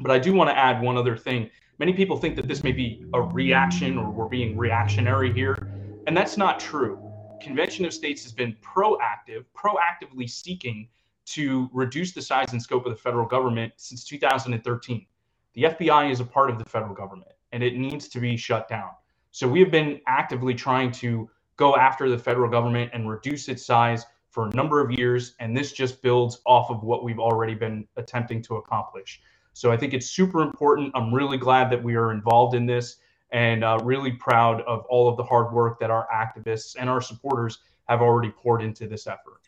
But 0.00 0.10
I 0.10 0.18
do 0.18 0.32
want 0.32 0.50
to 0.50 0.58
add 0.58 0.82
one 0.82 0.96
other 0.96 1.16
thing. 1.16 1.50
Many 1.78 1.92
people 1.92 2.16
think 2.16 2.36
that 2.36 2.48
this 2.48 2.62
may 2.62 2.72
be 2.72 3.04
a 3.14 3.20
reaction 3.20 3.98
or 3.98 4.10
we're 4.10 4.28
being 4.28 4.56
reactionary 4.56 5.32
here. 5.32 5.68
And 6.06 6.16
that's 6.16 6.36
not 6.36 6.60
true. 6.60 6.98
Convention 7.40 7.84
of 7.84 7.92
States 7.92 8.22
has 8.22 8.32
been 8.32 8.56
proactive, 8.62 9.44
proactively 9.56 10.28
seeking 10.28 10.88
to 11.24 11.68
reduce 11.72 12.12
the 12.12 12.22
size 12.22 12.52
and 12.52 12.62
scope 12.62 12.86
of 12.86 12.92
the 12.92 12.98
federal 12.98 13.26
government 13.26 13.72
since 13.76 14.04
2013. 14.04 15.06
The 15.54 15.62
FBI 15.64 16.10
is 16.10 16.20
a 16.20 16.24
part 16.24 16.50
of 16.50 16.58
the 16.58 16.64
federal 16.64 16.94
government 16.94 17.32
and 17.52 17.62
it 17.62 17.76
needs 17.76 18.08
to 18.08 18.20
be 18.20 18.36
shut 18.36 18.68
down. 18.68 18.90
So 19.30 19.48
we 19.48 19.60
have 19.60 19.70
been 19.70 20.00
actively 20.06 20.54
trying 20.54 20.90
to 20.92 21.28
go 21.56 21.76
after 21.76 22.08
the 22.08 22.18
federal 22.18 22.50
government 22.50 22.90
and 22.92 23.08
reduce 23.08 23.48
its 23.48 23.64
size 23.64 24.04
for 24.30 24.46
a 24.46 24.50
number 24.54 24.80
of 24.80 24.90
years. 24.90 25.34
And 25.40 25.56
this 25.56 25.72
just 25.72 26.02
builds 26.02 26.40
off 26.46 26.70
of 26.70 26.82
what 26.82 27.04
we've 27.04 27.18
already 27.18 27.54
been 27.54 27.86
attempting 27.96 28.42
to 28.42 28.56
accomplish. 28.56 29.20
So 29.52 29.70
I 29.70 29.76
think 29.76 29.94
it's 29.94 30.10
super 30.10 30.42
important. 30.42 30.92
I'm 30.94 31.12
really 31.12 31.38
glad 31.38 31.70
that 31.70 31.82
we 31.82 31.94
are 31.94 32.12
involved 32.12 32.54
in 32.54 32.66
this. 32.66 32.96
and 33.32 33.64
uh, 33.64 33.78
really 33.82 34.12
proud 34.12 34.60
of 34.62 34.84
all 34.90 35.08
of 35.08 35.16
the 35.16 35.24
hard 35.24 35.54
work 35.54 35.80
that 35.80 35.90
our 35.90 36.06
activists 36.12 36.76
and 36.78 36.90
our 36.90 37.00
supporters 37.00 37.60
have 37.88 38.02
already 38.02 38.30
poured 38.30 38.62
into 38.62 38.86
this 38.86 39.06
effort. 39.06 39.40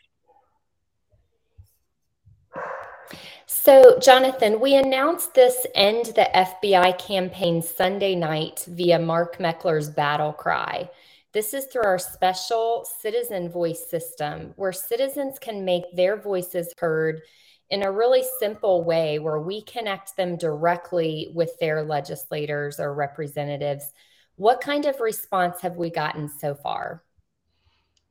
So, 3.45 3.99
Jonathan, 3.99 4.59
we 4.59 4.75
announced 4.75 5.33
this 5.33 5.65
End 5.75 6.07
the 6.07 6.29
FBI 6.33 6.97
campaign 6.97 7.61
Sunday 7.61 8.15
night 8.15 8.65
via 8.67 8.99
Mark 8.99 9.37
Meckler's 9.37 9.89
battle 9.89 10.33
cry. 10.33 10.89
This 11.31 11.53
is 11.53 11.65
through 11.65 11.83
our 11.83 11.99
special 11.99 12.87
citizen 13.01 13.49
voice 13.49 13.89
system 13.89 14.53
where 14.55 14.71
citizens 14.71 15.37
can 15.37 15.65
make 15.65 15.83
their 15.95 16.15
voices 16.15 16.73
heard 16.77 17.21
in 17.69 17.83
a 17.83 17.91
really 17.91 18.23
simple 18.39 18.83
way 18.83 19.19
where 19.19 19.39
we 19.39 19.61
connect 19.63 20.15
them 20.17 20.37
directly 20.37 21.31
with 21.33 21.57
their 21.59 21.83
legislators 21.83 22.79
or 22.79 22.93
representatives. 22.93 23.91
What 24.35 24.61
kind 24.61 24.85
of 24.85 24.99
response 24.99 25.61
have 25.61 25.75
we 25.75 25.89
gotten 25.89 26.29
so 26.29 26.53
far? 26.55 27.03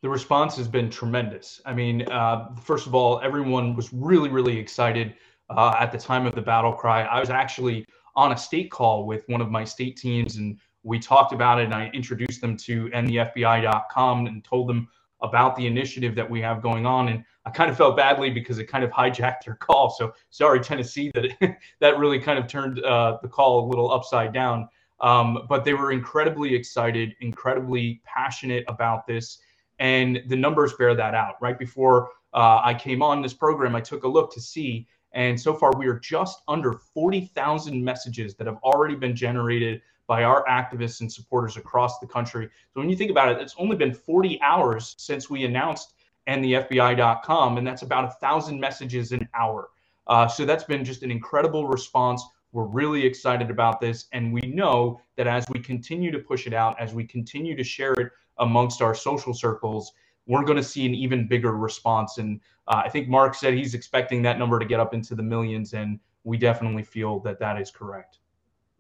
The 0.02 0.08
response 0.10 0.56
has 0.56 0.68
been 0.68 0.90
tremendous. 0.90 1.62
I 1.64 1.72
mean, 1.72 2.02
uh, 2.10 2.54
first 2.56 2.86
of 2.86 2.94
all, 2.94 3.20
everyone 3.20 3.74
was 3.74 3.92
really, 3.92 4.28
really 4.28 4.58
excited 4.58 5.14
uh, 5.48 5.74
at 5.78 5.92
the 5.92 5.98
time 5.98 6.26
of 6.26 6.34
the 6.34 6.42
battle 6.42 6.72
cry. 6.72 7.02
I 7.02 7.20
was 7.20 7.30
actually 7.30 7.86
on 8.16 8.32
a 8.32 8.36
state 8.36 8.70
call 8.70 9.06
with 9.06 9.24
one 9.28 9.40
of 9.40 9.50
my 9.50 9.64
state 9.64 9.96
teams, 9.96 10.36
and 10.36 10.58
we 10.82 10.98
talked 10.98 11.32
about 11.32 11.58
it. 11.58 11.64
And 11.64 11.74
I 11.74 11.90
introduced 11.94 12.40
them 12.40 12.56
to 12.58 12.88
endthefbi.com 12.90 14.26
and 14.26 14.44
told 14.44 14.68
them 14.68 14.88
about 15.24 15.56
the 15.56 15.66
initiative 15.66 16.14
that 16.14 16.28
we 16.28 16.40
have 16.40 16.62
going 16.62 16.86
on. 16.86 17.08
And 17.08 17.24
I 17.44 17.50
kind 17.50 17.70
of 17.70 17.76
felt 17.76 17.96
badly 17.96 18.30
because 18.30 18.58
it 18.58 18.66
kind 18.66 18.84
of 18.84 18.90
hijacked 18.90 19.44
their 19.44 19.56
call. 19.56 19.90
So 19.90 20.14
sorry, 20.30 20.60
Tennessee, 20.60 21.10
that 21.14 21.24
it, 21.24 21.56
that 21.80 21.98
really 21.98 22.18
kind 22.18 22.38
of 22.38 22.46
turned 22.46 22.82
uh, 22.84 23.18
the 23.22 23.28
call 23.28 23.64
a 23.64 23.66
little 23.68 23.90
upside 23.90 24.32
down. 24.32 24.68
Um, 25.00 25.46
but 25.48 25.64
they 25.64 25.74
were 25.74 25.90
incredibly 25.90 26.54
excited, 26.54 27.14
incredibly 27.20 28.00
passionate 28.04 28.64
about 28.68 29.06
this, 29.06 29.38
and 29.80 30.22
the 30.28 30.36
numbers 30.36 30.72
bear 30.74 30.94
that 30.94 31.14
out. 31.14 31.34
Right 31.40 31.58
before 31.58 32.10
uh, 32.32 32.60
I 32.62 32.74
came 32.74 33.02
on 33.02 33.20
this 33.20 33.34
program, 33.34 33.74
I 33.74 33.80
took 33.80 34.04
a 34.04 34.08
look 34.08 34.32
to 34.34 34.40
see 34.40 34.86
and 35.14 35.40
so 35.40 35.54
far, 35.54 35.72
we 35.78 35.86
are 35.86 35.98
just 35.98 36.42
under 36.48 36.72
40,000 36.72 37.82
messages 37.82 38.34
that 38.34 38.48
have 38.48 38.58
already 38.64 38.96
been 38.96 39.14
generated 39.14 39.80
by 40.06 40.24
our 40.24 40.44
activists 40.46 41.00
and 41.00 41.12
supporters 41.12 41.56
across 41.56 41.98
the 41.98 42.06
country. 42.06 42.48
So 42.72 42.80
when 42.80 42.90
you 42.90 42.96
think 42.96 43.10
about 43.10 43.30
it, 43.30 43.40
it's 43.40 43.54
only 43.58 43.76
been 43.76 43.94
40 43.94 44.40
hours 44.42 44.94
since 44.98 45.30
we 45.30 45.44
announced 45.44 45.94
endthefbi.com, 46.28 47.58
and 47.58 47.66
that's 47.66 47.82
about 47.82 48.04
a 48.04 48.10
thousand 48.10 48.60
messages 48.60 49.12
an 49.12 49.28
hour. 49.34 49.70
Uh, 50.06 50.28
so 50.28 50.44
that's 50.44 50.64
been 50.64 50.84
just 50.84 51.02
an 51.02 51.10
incredible 51.10 51.66
response. 51.66 52.24
We're 52.52 52.66
really 52.66 53.04
excited 53.04 53.50
about 53.50 53.80
this, 53.80 54.06
and 54.12 54.32
we 54.32 54.42
know 54.42 55.00
that 55.16 55.26
as 55.26 55.44
we 55.50 55.58
continue 55.58 56.10
to 56.10 56.18
push 56.18 56.46
it 56.46 56.54
out, 56.54 56.80
as 56.80 56.94
we 56.94 57.04
continue 57.04 57.56
to 57.56 57.64
share 57.64 57.92
it 57.94 58.12
amongst 58.38 58.82
our 58.82 58.94
social 58.94 59.34
circles, 59.34 59.92
we're 60.26 60.44
going 60.44 60.56
to 60.56 60.62
see 60.64 60.86
an 60.86 60.94
even 60.94 61.26
bigger 61.26 61.56
response. 61.56 62.18
And 62.18 62.40
uh, 62.68 62.82
I 62.84 62.88
think 62.88 63.08
Mark 63.08 63.34
said 63.34 63.54
he's 63.54 63.74
expecting 63.74 64.22
that 64.22 64.38
number 64.38 64.58
to 64.58 64.64
get 64.64 64.80
up 64.80 64.94
into 64.94 65.14
the 65.14 65.22
millions, 65.22 65.74
and 65.74 65.98
we 66.22 66.38
definitely 66.38 66.82
feel 66.82 67.20
that 67.20 67.38
that 67.40 67.60
is 67.60 67.70
correct. 67.70 68.18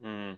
Mm. 0.04 0.36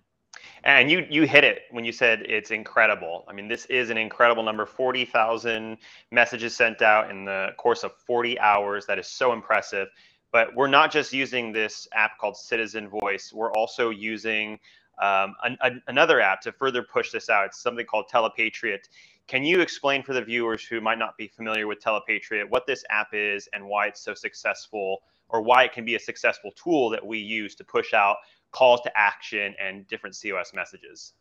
And 0.64 0.90
you 0.90 1.06
you 1.08 1.22
hit 1.24 1.44
it 1.44 1.62
when 1.70 1.84
you 1.84 1.92
said 1.92 2.22
it's 2.22 2.50
incredible. 2.50 3.24
I 3.28 3.32
mean, 3.32 3.48
this 3.48 3.66
is 3.66 3.90
an 3.90 3.98
incredible 3.98 4.42
number. 4.42 4.66
Forty 4.66 5.04
thousand 5.04 5.78
messages 6.10 6.56
sent 6.56 6.82
out 6.82 7.10
in 7.10 7.24
the 7.24 7.50
course 7.56 7.84
of 7.84 7.94
forty 7.94 8.38
hours. 8.38 8.86
That 8.86 8.98
is 8.98 9.06
so 9.06 9.32
impressive. 9.32 9.88
But 10.32 10.54
we're 10.54 10.66
not 10.68 10.90
just 10.90 11.12
using 11.12 11.52
this 11.52 11.86
app 11.94 12.18
called 12.18 12.36
Citizen 12.36 12.88
Voice. 12.88 13.32
We're 13.32 13.52
also 13.52 13.90
using 13.90 14.58
um, 15.00 15.34
an, 15.44 15.56
an, 15.60 15.82
another 15.86 16.20
app 16.20 16.40
to 16.42 16.52
further 16.52 16.82
push 16.82 17.10
this 17.12 17.30
out. 17.30 17.46
It's 17.46 17.60
something 17.60 17.86
called 17.86 18.08
Telepatriot. 18.08 18.88
Can 19.28 19.44
you 19.44 19.60
explain 19.60 20.04
for 20.04 20.14
the 20.14 20.22
viewers 20.22 20.64
who 20.64 20.80
might 20.80 20.98
not 20.98 21.16
be 21.16 21.26
familiar 21.26 21.66
with 21.66 21.80
Telepatriot 21.80 22.48
what 22.48 22.64
this 22.64 22.84
app 22.90 23.08
is 23.12 23.48
and 23.52 23.66
why 23.66 23.86
it's 23.86 24.00
so 24.00 24.14
successful, 24.14 24.98
or 25.28 25.42
why 25.42 25.64
it 25.64 25.72
can 25.72 25.84
be 25.84 25.96
a 25.96 26.00
successful 26.00 26.52
tool 26.52 26.90
that 26.90 27.04
we 27.04 27.18
use 27.18 27.56
to 27.56 27.64
push 27.64 27.92
out 27.92 28.16
calls 28.52 28.80
to 28.82 28.92
action 28.96 29.52
and 29.60 29.86
different 29.88 30.16
COS 30.20 30.52
messages? 30.54 31.14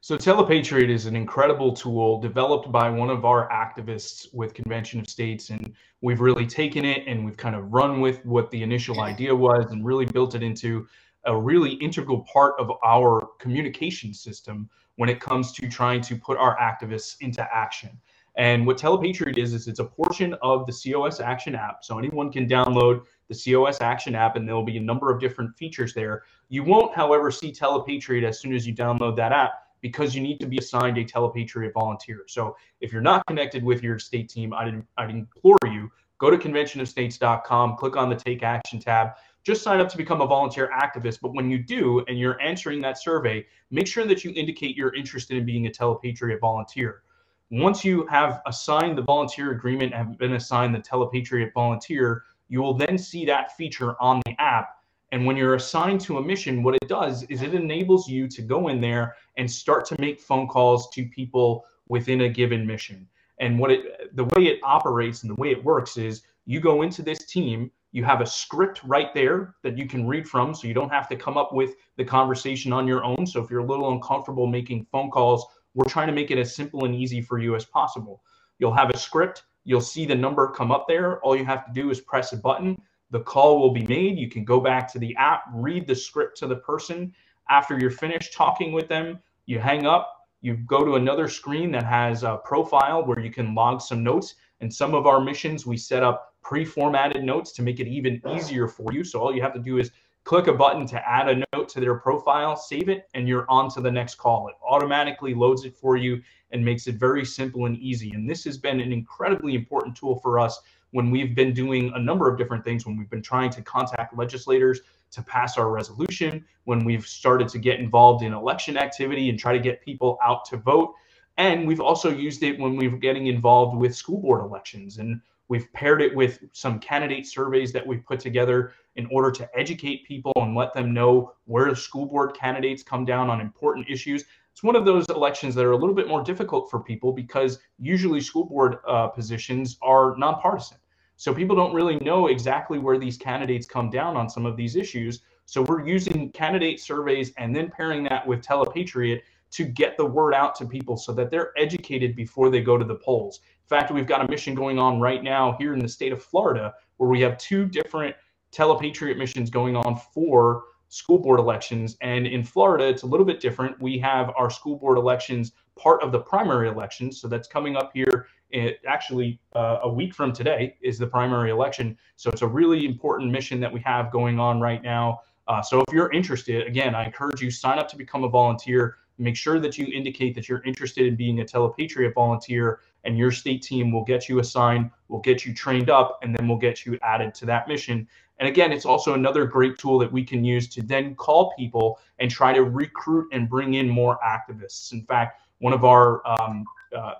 So 0.00 0.16
Telepatriot 0.16 0.90
is 0.90 1.04
an 1.04 1.14
incredible 1.14 1.74
tool 1.74 2.20
developed 2.20 2.72
by 2.72 2.88
one 2.88 3.10
of 3.10 3.26
our 3.26 3.48
activists 3.50 4.26
with 4.34 4.54
Convention 4.54 4.98
of 4.98 5.08
States, 5.08 5.50
and 5.50 5.74
we've 6.00 6.20
really 6.20 6.46
taken 6.46 6.86
it 6.86 7.06
and 7.06 7.24
we've 7.24 7.36
kind 7.36 7.54
of 7.54 7.70
run 7.72 8.00
with 8.00 8.24
what 8.24 8.50
the 8.50 8.62
initial 8.62 9.00
idea 9.12 9.36
was 9.36 9.66
and 9.70 9.84
really 9.84 10.06
built 10.06 10.34
it 10.34 10.42
into 10.42 10.88
a 11.24 11.36
really 11.36 11.74
integral 11.74 12.26
part 12.32 12.54
of 12.58 12.70
our 12.84 13.28
communication 13.38 14.12
system 14.12 14.68
when 14.96 15.08
it 15.08 15.20
comes 15.20 15.52
to 15.52 15.68
trying 15.68 16.00
to 16.02 16.16
put 16.16 16.36
our 16.38 16.56
activists 16.58 17.16
into 17.20 17.46
action. 17.54 17.90
And 18.36 18.66
what 18.66 18.78
Telepatriot 18.78 19.36
is, 19.36 19.52
is 19.52 19.68
it's 19.68 19.78
a 19.78 19.84
portion 19.84 20.34
of 20.42 20.66
the 20.66 20.72
COS 20.72 21.20
Action 21.20 21.54
app. 21.54 21.84
So 21.84 21.98
anyone 21.98 22.32
can 22.32 22.48
download 22.48 23.02
the 23.28 23.34
COS 23.34 23.80
Action 23.80 24.14
app, 24.14 24.36
and 24.36 24.48
there'll 24.48 24.62
be 24.62 24.78
a 24.78 24.82
number 24.82 25.12
of 25.12 25.20
different 25.20 25.56
features 25.56 25.92
there. 25.92 26.22
You 26.48 26.64
won't, 26.64 26.94
however, 26.94 27.30
see 27.30 27.52
Telepatriot 27.52 28.26
as 28.26 28.40
soon 28.40 28.54
as 28.54 28.66
you 28.66 28.74
download 28.74 29.16
that 29.16 29.32
app 29.32 29.52
because 29.82 30.14
you 30.14 30.22
need 30.22 30.38
to 30.40 30.46
be 30.46 30.58
assigned 30.58 30.96
a 30.96 31.04
Telepatriot 31.04 31.72
volunteer. 31.74 32.22
So 32.26 32.56
if 32.80 32.92
you're 32.92 33.02
not 33.02 33.26
connected 33.26 33.62
with 33.62 33.82
your 33.82 33.98
state 33.98 34.30
team, 34.30 34.54
I'd, 34.54 34.82
I'd 34.96 35.10
implore 35.10 35.58
you, 35.66 35.90
go 36.18 36.30
to 36.30 36.38
conventionofstates.com, 36.38 37.76
click 37.76 37.96
on 37.96 38.08
the 38.08 38.16
Take 38.16 38.42
Action 38.42 38.78
tab 38.78 39.10
just 39.44 39.62
sign 39.62 39.80
up 39.80 39.88
to 39.88 39.96
become 39.96 40.20
a 40.20 40.26
volunteer 40.26 40.70
activist. 40.72 41.20
But 41.20 41.34
when 41.34 41.50
you 41.50 41.58
do 41.58 42.04
and 42.08 42.18
you're 42.18 42.40
answering 42.40 42.80
that 42.82 43.00
survey, 43.00 43.46
make 43.70 43.86
sure 43.86 44.06
that 44.06 44.24
you 44.24 44.32
indicate 44.34 44.76
you're 44.76 44.94
interested 44.94 45.36
in 45.36 45.44
being 45.44 45.66
a 45.66 45.70
Telepatriot 45.70 46.40
volunteer. 46.40 47.02
Once 47.50 47.84
you 47.84 48.06
have 48.06 48.40
assigned 48.46 48.96
the 48.96 49.02
volunteer 49.02 49.50
agreement, 49.50 49.92
have 49.92 50.16
been 50.16 50.34
assigned 50.34 50.74
the 50.74 50.80
Telepatriot 50.80 51.52
volunteer, 51.52 52.24
you 52.48 52.62
will 52.62 52.74
then 52.74 52.96
see 52.96 53.26
that 53.26 53.56
feature 53.56 53.94
on 54.00 54.22
the 54.24 54.34
app. 54.40 54.78
And 55.10 55.26
when 55.26 55.36
you're 55.36 55.56
assigned 55.56 56.00
to 56.02 56.16
a 56.16 56.22
mission, 56.22 56.62
what 56.62 56.74
it 56.76 56.88
does 56.88 57.24
is 57.24 57.42
it 57.42 57.54
enables 57.54 58.08
you 58.08 58.26
to 58.28 58.40
go 58.40 58.68
in 58.68 58.80
there 58.80 59.16
and 59.36 59.50
start 59.50 59.84
to 59.86 60.00
make 60.00 60.20
phone 60.20 60.48
calls 60.48 60.88
to 60.90 61.04
people 61.04 61.66
within 61.88 62.22
a 62.22 62.28
given 62.28 62.66
mission. 62.66 63.06
And 63.38 63.58
what 63.58 63.70
it 63.70 64.16
the 64.16 64.24
way 64.24 64.46
it 64.46 64.60
operates 64.62 65.22
and 65.22 65.30
the 65.30 65.40
way 65.40 65.50
it 65.50 65.62
works 65.62 65.98
is 65.98 66.22
you 66.46 66.60
go 66.60 66.82
into 66.82 67.02
this 67.02 67.18
team 67.26 67.70
you 67.92 68.04
have 68.04 68.22
a 68.22 68.26
script 68.26 68.82
right 68.84 69.12
there 69.14 69.54
that 69.62 69.76
you 69.76 69.86
can 69.86 70.06
read 70.06 70.26
from, 70.26 70.54
so 70.54 70.66
you 70.66 70.74
don't 70.74 70.92
have 70.92 71.08
to 71.08 71.16
come 71.16 71.36
up 71.36 71.52
with 71.52 71.74
the 71.96 72.04
conversation 72.04 72.72
on 72.72 72.88
your 72.88 73.04
own. 73.04 73.26
So 73.26 73.42
if 73.42 73.50
you're 73.50 73.60
a 73.60 73.66
little 73.66 73.92
uncomfortable 73.92 74.46
making 74.46 74.86
phone 74.90 75.10
calls, 75.10 75.46
we're 75.74 75.84
trying 75.84 76.08
to 76.08 76.12
make 76.12 76.30
it 76.30 76.38
as 76.38 76.56
simple 76.56 76.84
and 76.86 76.94
easy 76.94 77.20
for 77.20 77.38
you 77.38 77.54
as 77.54 77.66
possible. 77.66 78.22
You'll 78.58 78.74
have 78.74 78.90
a 78.90 78.96
script, 78.96 79.44
you'll 79.64 79.80
see 79.80 80.06
the 80.06 80.14
number 80.14 80.48
come 80.48 80.72
up 80.72 80.86
there. 80.88 81.20
All 81.20 81.36
you 81.36 81.44
have 81.44 81.66
to 81.66 81.72
do 81.72 81.90
is 81.90 82.00
press 82.00 82.32
a 82.32 82.38
button. 82.38 82.80
The 83.10 83.20
call 83.20 83.60
will 83.60 83.72
be 83.72 83.86
made. 83.86 84.18
You 84.18 84.30
can 84.30 84.44
go 84.44 84.58
back 84.58 84.90
to 84.92 84.98
the 84.98 85.14
app, 85.16 85.44
read 85.52 85.86
the 85.86 85.94
script 85.94 86.38
to 86.38 86.46
the 86.46 86.56
person. 86.56 87.12
After 87.50 87.78
you're 87.78 87.90
finished 87.90 88.32
talking 88.32 88.72
with 88.72 88.88
them, 88.88 89.20
you 89.44 89.58
hang 89.58 89.86
up, 89.86 90.16
you 90.40 90.56
go 90.56 90.84
to 90.84 90.94
another 90.94 91.28
screen 91.28 91.70
that 91.72 91.84
has 91.84 92.22
a 92.22 92.40
profile 92.44 93.04
where 93.04 93.20
you 93.20 93.30
can 93.30 93.54
log 93.54 93.82
some 93.82 94.02
notes. 94.02 94.34
And 94.60 94.72
some 94.72 94.94
of 94.94 95.06
our 95.06 95.20
missions, 95.20 95.66
we 95.66 95.76
set 95.76 96.02
up 96.02 96.31
pre-formatted 96.42 97.22
notes 97.22 97.52
to 97.52 97.62
make 97.62 97.80
it 97.80 97.86
even 97.86 98.20
easier 98.34 98.68
for 98.68 98.92
you. 98.92 99.04
So 99.04 99.20
all 99.20 99.34
you 99.34 99.42
have 99.42 99.54
to 99.54 99.60
do 99.60 99.78
is 99.78 99.90
click 100.24 100.46
a 100.46 100.52
button 100.52 100.86
to 100.86 101.08
add 101.08 101.28
a 101.28 101.44
note 101.52 101.68
to 101.70 101.80
their 101.80 101.96
profile, 101.96 102.56
save 102.56 102.88
it, 102.88 103.08
and 103.14 103.26
you're 103.26 103.46
on 103.48 103.68
to 103.70 103.80
the 103.80 103.90
next 103.90 104.16
call. 104.16 104.48
It 104.48 104.54
automatically 104.66 105.34
loads 105.34 105.64
it 105.64 105.76
for 105.76 105.96
you 105.96 106.22
and 106.50 106.64
makes 106.64 106.86
it 106.86 106.96
very 106.96 107.24
simple 107.24 107.66
and 107.66 107.76
easy. 107.78 108.12
And 108.12 108.28
this 108.28 108.44
has 108.44 108.58
been 108.58 108.80
an 108.80 108.92
incredibly 108.92 109.54
important 109.54 109.96
tool 109.96 110.18
for 110.20 110.38
us 110.38 110.60
when 110.92 111.10
we've 111.10 111.34
been 111.34 111.52
doing 111.52 111.90
a 111.94 111.98
number 111.98 112.30
of 112.30 112.36
different 112.36 112.64
things, 112.64 112.86
when 112.86 112.96
we've 112.96 113.10
been 113.10 113.22
trying 113.22 113.50
to 113.50 113.62
contact 113.62 114.16
legislators 114.16 114.80
to 115.10 115.22
pass 115.22 115.58
our 115.58 115.70
resolution, 115.70 116.44
when 116.64 116.84
we've 116.84 117.06
started 117.06 117.48
to 117.48 117.58
get 117.58 117.80
involved 117.80 118.22
in 118.22 118.32
election 118.32 118.76
activity 118.76 119.30
and 119.30 119.38
try 119.38 119.52
to 119.52 119.58
get 119.58 119.82
people 119.82 120.18
out 120.22 120.44
to 120.44 120.56
vote. 120.56 120.94
And 121.38 121.66
we've 121.66 121.80
also 121.80 122.10
used 122.10 122.42
it 122.42 122.58
when 122.58 122.76
we 122.76 122.86
are 122.86 122.96
getting 122.96 123.26
involved 123.26 123.76
with 123.76 123.96
school 123.96 124.18
board 124.18 124.42
elections 124.42 124.98
and 124.98 125.20
We've 125.52 125.70
paired 125.74 126.00
it 126.00 126.14
with 126.14 126.38
some 126.52 126.78
candidate 126.78 127.26
surveys 127.26 127.74
that 127.74 127.86
we've 127.86 128.02
put 128.06 128.18
together 128.18 128.72
in 128.96 129.06
order 129.12 129.30
to 129.32 129.46
educate 129.54 130.06
people 130.06 130.32
and 130.36 130.56
let 130.56 130.72
them 130.72 130.94
know 130.94 131.34
where 131.44 131.74
school 131.74 132.06
board 132.06 132.34
candidates 132.34 132.82
come 132.82 133.04
down 133.04 133.28
on 133.28 133.38
important 133.38 133.86
issues. 133.90 134.24
It's 134.50 134.62
one 134.62 134.76
of 134.76 134.86
those 134.86 135.04
elections 135.10 135.54
that 135.56 135.66
are 135.66 135.72
a 135.72 135.76
little 135.76 135.94
bit 135.94 136.08
more 136.08 136.24
difficult 136.24 136.70
for 136.70 136.80
people 136.80 137.12
because 137.12 137.58
usually 137.78 138.18
school 138.22 138.46
board 138.46 138.78
uh, 138.88 139.08
positions 139.08 139.76
are 139.82 140.16
nonpartisan. 140.16 140.78
So 141.16 141.34
people 141.34 141.54
don't 141.54 141.74
really 141.74 141.98
know 141.98 142.28
exactly 142.28 142.78
where 142.78 142.96
these 142.96 143.18
candidates 143.18 143.66
come 143.66 143.90
down 143.90 144.16
on 144.16 144.30
some 144.30 144.46
of 144.46 144.56
these 144.56 144.74
issues. 144.74 145.20
So 145.44 145.60
we're 145.60 145.86
using 145.86 146.32
candidate 146.32 146.80
surveys 146.80 147.34
and 147.36 147.54
then 147.54 147.70
pairing 147.70 148.04
that 148.04 148.26
with 148.26 148.40
Telepatriot 148.40 149.22
to 149.50 149.64
get 149.64 149.98
the 149.98 150.06
word 150.06 150.32
out 150.32 150.54
to 150.54 150.64
people 150.64 150.96
so 150.96 151.12
that 151.12 151.30
they're 151.30 151.52
educated 151.58 152.16
before 152.16 152.48
they 152.48 152.62
go 152.62 152.78
to 152.78 152.86
the 152.86 152.94
polls. 152.94 153.40
Fact, 153.72 153.90
we've 153.90 154.06
got 154.06 154.22
a 154.22 154.30
mission 154.30 154.54
going 154.54 154.78
on 154.78 155.00
right 155.00 155.24
now 155.24 155.56
here 155.58 155.72
in 155.72 155.78
the 155.78 155.88
state 155.88 156.12
of 156.12 156.22
Florida 156.22 156.74
where 156.98 157.08
we 157.08 157.22
have 157.22 157.38
two 157.38 157.64
different 157.64 158.14
telepatriot 158.50 159.16
missions 159.16 159.48
going 159.48 159.76
on 159.76 159.98
for 160.12 160.64
school 160.90 161.18
board 161.18 161.40
elections. 161.40 161.96
And 162.02 162.26
in 162.26 162.44
Florida, 162.44 162.86
it's 162.86 163.02
a 163.02 163.06
little 163.06 163.24
bit 163.24 163.40
different. 163.40 163.80
We 163.80 163.98
have 164.00 164.30
our 164.36 164.50
school 164.50 164.76
board 164.76 164.98
elections 164.98 165.52
part 165.74 166.02
of 166.02 166.12
the 166.12 166.18
primary 166.18 166.68
elections. 166.68 167.18
So 167.18 167.28
that's 167.28 167.48
coming 167.48 167.74
up 167.74 167.92
here. 167.94 168.26
It, 168.50 168.78
actually, 168.86 169.40
uh, 169.54 169.78
a 169.84 169.90
week 169.90 170.12
from 170.12 170.34
today 170.34 170.76
is 170.82 170.98
the 170.98 171.06
primary 171.06 171.50
election. 171.50 171.96
So 172.16 172.28
it's 172.28 172.42
a 172.42 172.46
really 172.46 172.84
important 172.84 173.30
mission 173.30 173.58
that 173.60 173.72
we 173.72 173.80
have 173.86 174.12
going 174.12 174.38
on 174.38 174.60
right 174.60 174.82
now. 174.82 175.20
Uh, 175.48 175.62
so 175.62 175.80
if 175.88 175.94
you're 175.94 176.12
interested, 176.12 176.66
again, 176.66 176.94
I 176.94 177.06
encourage 177.06 177.40
you 177.40 177.50
sign 177.50 177.78
up 177.78 177.88
to 177.88 177.96
become 177.96 178.22
a 178.22 178.28
volunteer. 178.28 178.98
Make 179.22 179.36
sure 179.36 179.60
that 179.60 179.78
you 179.78 179.86
indicate 179.86 180.34
that 180.34 180.48
you're 180.48 180.62
interested 180.64 181.06
in 181.06 181.14
being 181.14 181.40
a 181.40 181.44
Telepatriot 181.44 182.12
volunteer, 182.14 182.80
and 183.04 183.16
your 183.16 183.30
state 183.30 183.62
team 183.62 183.92
will 183.92 184.04
get 184.04 184.28
you 184.28 184.40
assigned, 184.40 184.90
will 185.08 185.20
get 185.20 185.46
you 185.46 185.54
trained 185.54 185.90
up, 185.90 186.18
and 186.22 186.34
then 186.34 186.48
we'll 186.48 186.58
get 186.58 186.84
you 186.84 186.98
added 187.02 187.32
to 187.34 187.46
that 187.46 187.68
mission. 187.68 188.08
And 188.38 188.48
again, 188.48 188.72
it's 188.72 188.84
also 188.84 189.14
another 189.14 189.44
great 189.44 189.78
tool 189.78 189.98
that 190.00 190.10
we 190.10 190.24
can 190.24 190.44
use 190.44 190.68
to 190.70 190.82
then 190.82 191.14
call 191.14 191.52
people 191.56 192.00
and 192.18 192.28
try 192.28 192.52
to 192.52 192.64
recruit 192.64 193.28
and 193.32 193.48
bring 193.48 193.74
in 193.74 193.88
more 193.88 194.18
activists. 194.26 194.92
In 194.92 195.04
fact, 195.04 195.40
one 195.60 195.72
of 195.72 195.84
our 195.84 196.26
um, 196.26 196.64
uh, 196.96 197.14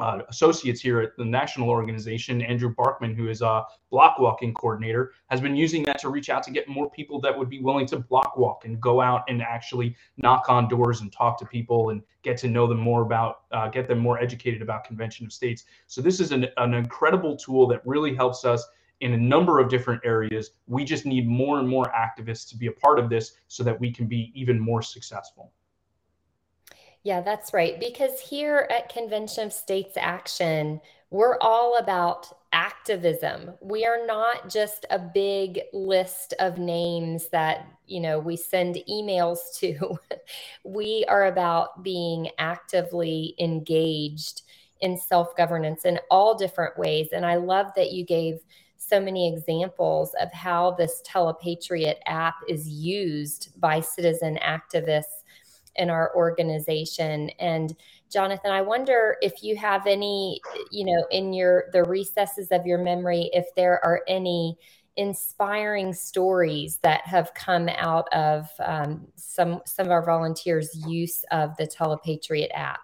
uh, 0.00 0.20
associates 0.28 0.80
here 0.80 1.00
at 1.00 1.16
the 1.16 1.24
national 1.24 1.68
organization, 1.68 2.42
Andrew 2.42 2.74
Barkman, 2.74 3.14
who 3.14 3.28
is 3.28 3.42
a 3.42 3.64
block 3.90 4.18
walking 4.18 4.52
coordinator, 4.54 5.12
has 5.28 5.40
been 5.40 5.56
using 5.56 5.82
that 5.84 5.98
to 6.00 6.08
reach 6.08 6.28
out 6.28 6.42
to 6.44 6.50
get 6.50 6.68
more 6.68 6.90
people 6.90 7.20
that 7.20 7.36
would 7.36 7.48
be 7.48 7.60
willing 7.60 7.86
to 7.86 7.98
block 7.98 8.36
walk 8.36 8.64
and 8.64 8.80
go 8.80 9.00
out 9.00 9.24
and 9.28 9.42
actually 9.42 9.96
knock 10.16 10.48
on 10.48 10.68
doors 10.68 11.00
and 11.00 11.12
talk 11.12 11.38
to 11.38 11.46
people 11.46 11.90
and 11.90 12.02
get 12.22 12.36
to 12.38 12.48
know 12.48 12.66
them 12.66 12.78
more 12.78 13.02
about, 13.02 13.42
uh, 13.52 13.68
get 13.68 13.88
them 13.88 13.98
more 13.98 14.18
educated 14.18 14.62
about 14.62 14.84
Convention 14.84 15.26
of 15.26 15.32
States. 15.32 15.64
So 15.86 16.00
this 16.00 16.20
is 16.20 16.32
an, 16.32 16.46
an 16.56 16.74
incredible 16.74 17.36
tool 17.36 17.66
that 17.68 17.86
really 17.86 18.14
helps 18.14 18.44
us 18.44 18.66
in 19.00 19.12
a 19.12 19.18
number 19.18 19.60
of 19.60 19.68
different 19.68 20.00
areas. 20.04 20.52
We 20.66 20.84
just 20.84 21.06
need 21.06 21.28
more 21.28 21.58
and 21.58 21.68
more 21.68 21.92
activists 21.92 22.48
to 22.50 22.56
be 22.56 22.66
a 22.68 22.72
part 22.72 22.98
of 22.98 23.08
this 23.10 23.32
so 23.48 23.62
that 23.62 23.78
we 23.78 23.92
can 23.92 24.06
be 24.06 24.32
even 24.34 24.58
more 24.58 24.82
successful. 24.82 25.52
Yeah, 27.06 27.20
that's 27.20 27.52
right. 27.52 27.78
Because 27.78 28.18
here 28.18 28.66
at 28.68 28.92
Convention 28.92 29.44
of 29.44 29.52
States 29.52 29.96
Action, 29.96 30.80
we're 31.10 31.38
all 31.40 31.78
about 31.78 32.36
activism. 32.52 33.52
We 33.60 33.86
are 33.86 34.04
not 34.04 34.50
just 34.50 34.86
a 34.90 34.98
big 34.98 35.60
list 35.72 36.34
of 36.40 36.58
names 36.58 37.28
that, 37.28 37.64
you 37.86 38.00
know, 38.00 38.18
we 38.18 38.36
send 38.36 38.82
emails 38.90 39.38
to. 39.58 40.00
we 40.64 41.04
are 41.06 41.26
about 41.26 41.84
being 41.84 42.28
actively 42.38 43.36
engaged 43.38 44.42
in 44.80 44.98
self-governance 44.98 45.84
in 45.84 46.00
all 46.10 46.34
different 46.34 46.76
ways. 46.76 47.10
And 47.12 47.24
I 47.24 47.36
love 47.36 47.68
that 47.76 47.92
you 47.92 48.04
gave 48.04 48.40
so 48.78 48.98
many 48.98 49.32
examples 49.32 50.12
of 50.20 50.32
how 50.32 50.72
this 50.72 51.02
Telepatriot 51.04 52.00
app 52.06 52.34
is 52.48 52.68
used 52.68 53.60
by 53.60 53.78
citizen 53.78 54.40
activists 54.42 55.22
in 55.78 55.90
our 55.90 56.14
organization. 56.14 57.30
And 57.38 57.76
Jonathan, 58.10 58.52
I 58.52 58.62
wonder 58.62 59.16
if 59.20 59.42
you 59.42 59.56
have 59.56 59.86
any, 59.86 60.40
you 60.70 60.84
know, 60.84 61.06
in 61.10 61.32
your 61.32 61.64
the 61.72 61.84
recesses 61.84 62.48
of 62.50 62.66
your 62.66 62.78
memory, 62.78 63.30
if 63.32 63.46
there 63.56 63.84
are 63.84 64.02
any 64.08 64.56
inspiring 64.96 65.92
stories 65.92 66.78
that 66.78 67.02
have 67.06 67.34
come 67.34 67.68
out 67.68 68.12
of 68.12 68.48
um, 68.64 69.06
some 69.16 69.60
some 69.66 69.86
of 69.86 69.92
our 69.92 70.04
volunteers' 70.04 70.70
use 70.86 71.24
of 71.30 71.56
the 71.56 71.66
Telepatriot 71.66 72.50
app. 72.54 72.80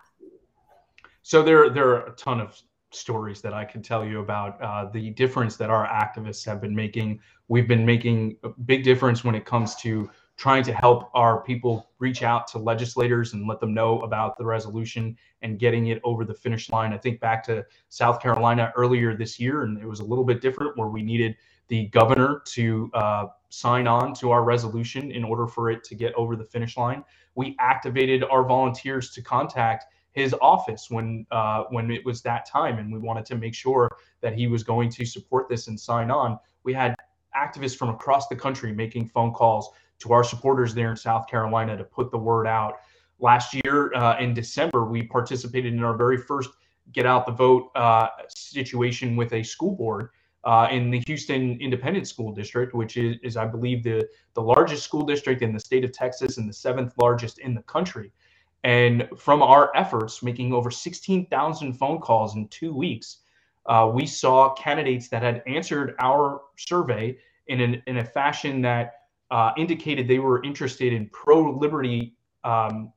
So 1.22 1.42
there 1.42 1.70
there 1.70 1.88
are 1.88 2.06
a 2.06 2.12
ton 2.12 2.40
of 2.40 2.60
stories 2.90 3.40
that 3.40 3.54
I 3.54 3.64
can 3.64 3.82
tell 3.82 4.04
you 4.04 4.20
about 4.20 4.60
uh, 4.60 4.90
the 4.90 5.10
difference 5.10 5.56
that 5.56 5.70
our 5.70 5.86
activists 5.86 6.44
have 6.44 6.60
been 6.60 6.74
making. 6.74 7.20
We've 7.48 7.68
been 7.68 7.86
making 7.86 8.36
a 8.44 8.50
big 8.50 8.84
difference 8.84 9.24
when 9.24 9.34
it 9.34 9.44
comes 9.46 9.74
to 9.76 10.10
trying 10.36 10.62
to 10.64 10.72
help 10.72 11.10
our 11.14 11.42
people 11.42 11.90
reach 11.98 12.22
out 12.22 12.46
to 12.48 12.58
legislators 12.58 13.32
and 13.32 13.46
let 13.46 13.60
them 13.60 13.74
know 13.74 14.00
about 14.00 14.36
the 14.38 14.44
resolution 14.44 15.16
and 15.42 15.58
getting 15.58 15.88
it 15.88 16.00
over 16.04 16.24
the 16.24 16.34
finish 16.34 16.70
line. 16.70 16.92
I 16.92 16.98
think 16.98 17.20
back 17.20 17.44
to 17.44 17.64
South 17.90 18.20
Carolina 18.20 18.72
earlier 18.76 19.16
this 19.16 19.38
year, 19.38 19.62
and 19.62 19.78
it 19.78 19.86
was 19.86 20.00
a 20.00 20.04
little 20.04 20.24
bit 20.24 20.40
different 20.40 20.76
where 20.76 20.88
we 20.88 21.02
needed 21.02 21.36
the 21.68 21.86
governor 21.88 22.42
to 22.44 22.90
uh, 22.94 23.26
sign 23.50 23.86
on 23.86 24.14
to 24.14 24.30
our 24.30 24.42
resolution 24.42 25.10
in 25.10 25.22
order 25.24 25.46
for 25.46 25.70
it 25.70 25.84
to 25.84 25.94
get 25.94 26.12
over 26.14 26.34
the 26.34 26.44
finish 26.44 26.76
line. 26.76 27.04
We 27.34 27.56
activated 27.60 28.24
our 28.24 28.44
volunteers 28.44 29.10
to 29.12 29.22
contact 29.22 29.84
his 30.12 30.34
office 30.42 30.90
when 30.90 31.26
uh, 31.30 31.64
when 31.70 31.90
it 31.90 32.04
was 32.04 32.20
that 32.22 32.46
time, 32.46 32.78
and 32.78 32.92
we 32.92 32.98
wanted 32.98 33.24
to 33.26 33.36
make 33.36 33.54
sure 33.54 33.90
that 34.20 34.34
he 34.34 34.46
was 34.46 34.62
going 34.62 34.90
to 34.90 35.04
support 35.04 35.48
this 35.48 35.68
and 35.68 35.78
sign 35.78 36.10
on. 36.10 36.38
We 36.64 36.74
had 36.74 36.94
activists 37.34 37.76
from 37.76 37.88
across 37.88 38.28
the 38.28 38.36
country 38.36 38.72
making 38.72 39.08
phone 39.08 39.32
calls 39.32 39.70
to 40.02 40.12
our 40.12 40.24
supporters 40.24 40.74
there 40.74 40.90
in 40.90 40.96
South 40.96 41.26
Carolina 41.28 41.76
to 41.76 41.84
put 41.84 42.10
the 42.10 42.18
word 42.18 42.46
out. 42.46 42.80
Last 43.18 43.54
year 43.64 43.94
uh, 43.94 44.18
in 44.18 44.34
December, 44.34 44.84
we 44.84 45.04
participated 45.04 45.72
in 45.72 45.82
our 45.82 45.96
very 45.96 46.18
first 46.18 46.50
get 46.92 47.06
out 47.06 47.24
the 47.26 47.32
vote 47.32 47.70
uh, 47.74 48.08
situation 48.28 49.16
with 49.16 49.32
a 49.32 49.42
school 49.42 49.76
board 49.76 50.10
uh, 50.44 50.66
in 50.70 50.90
the 50.90 51.00
Houston 51.06 51.58
Independent 51.60 52.08
School 52.08 52.32
District, 52.32 52.74
which 52.74 52.96
is, 52.96 53.16
is, 53.22 53.36
I 53.36 53.46
believe, 53.46 53.84
the, 53.84 54.08
the 54.34 54.42
largest 54.42 54.82
school 54.84 55.04
district 55.04 55.42
in 55.42 55.52
the 55.52 55.60
state 55.60 55.84
of 55.84 55.92
Texas 55.92 56.38
and 56.38 56.48
the 56.48 56.52
seventh 56.52 56.94
largest 56.98 57.38
in 57.38 57.54
the 57.54 57.62
country. 57.62 58.12
And 58.64 59.08
from 59.16 59.42
our 59.42 59.70
efforts, 59.76 60.22
making 60.22 60.52
over 60.52 60.70
16,000 60.70 61.72
phone 61.74 62.00
calls 62.00 62.34
in 62.34 62.48
two 62.48 62.74
weeks, 62.74 63.18
uh, 63.66 63.90
we 63.92 64.06
saw 64.06 64.52
candidates 64.54 65.08
that 65.08 65.22
had 65.22 65.42
answered 65.46 65.94
our 66.00 66.42
survey 66.56 67.16
in, 67.46 67.60
an, 67.60 67.82
in 67.86 67.98
a 67.98 68.04
fashion 68.04 68.60
that 68.62 68.94
uh, 69.32 69.52
indicated 69.56 70.06
they 70.06 70.18
were 70.18 70.44
interested 70.44 70.92
in 70.92 71.08
pro 71.08 71.50
liberty 71.50 72.14
um, 72.44 72.92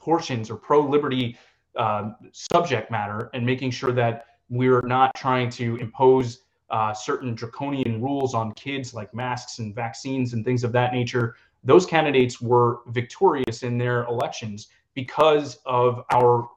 portions 0.00 0.50
or 0.50 0.56
pro 0.56 0.80
liberty 0.80 1.36
um, 1.76 2.16
subject 2.32 2.90
matter 2.90 3.30
and 3.34 3.44
making 3.44 3.70
sure 3.70 3.92
that 3.92 4.26
we're 4.48 4.80
not 4.80 5.14
trying 5.14 5.50
to 5.50 5.76
impose 5.76 6.40
uh, 6.70 6.94
certain 6.94 7.34
draconian 7.34 8.00
rules 8.02 8.34
on 8.34 8.52
kids 8.52 8.94
like 8.94 9.14
masks 9.14 9.58
and 9.58 9.74
vaccines 9.74 10.32
and 10.32 10.42
things 10.42 10.64
of 10.64 10.72
that 10.72 10.94
nature. 10.94 11.36
Those 11.62 11.84
candidates 11.84 12.40
were 12.40 12.80
victorious 12.88 13.62
in 13.62 13.76
their 13.76 14.04
elections 14.04 14.68
because 14.94 15.58
of 15.66 16.02
our 16.12 16.48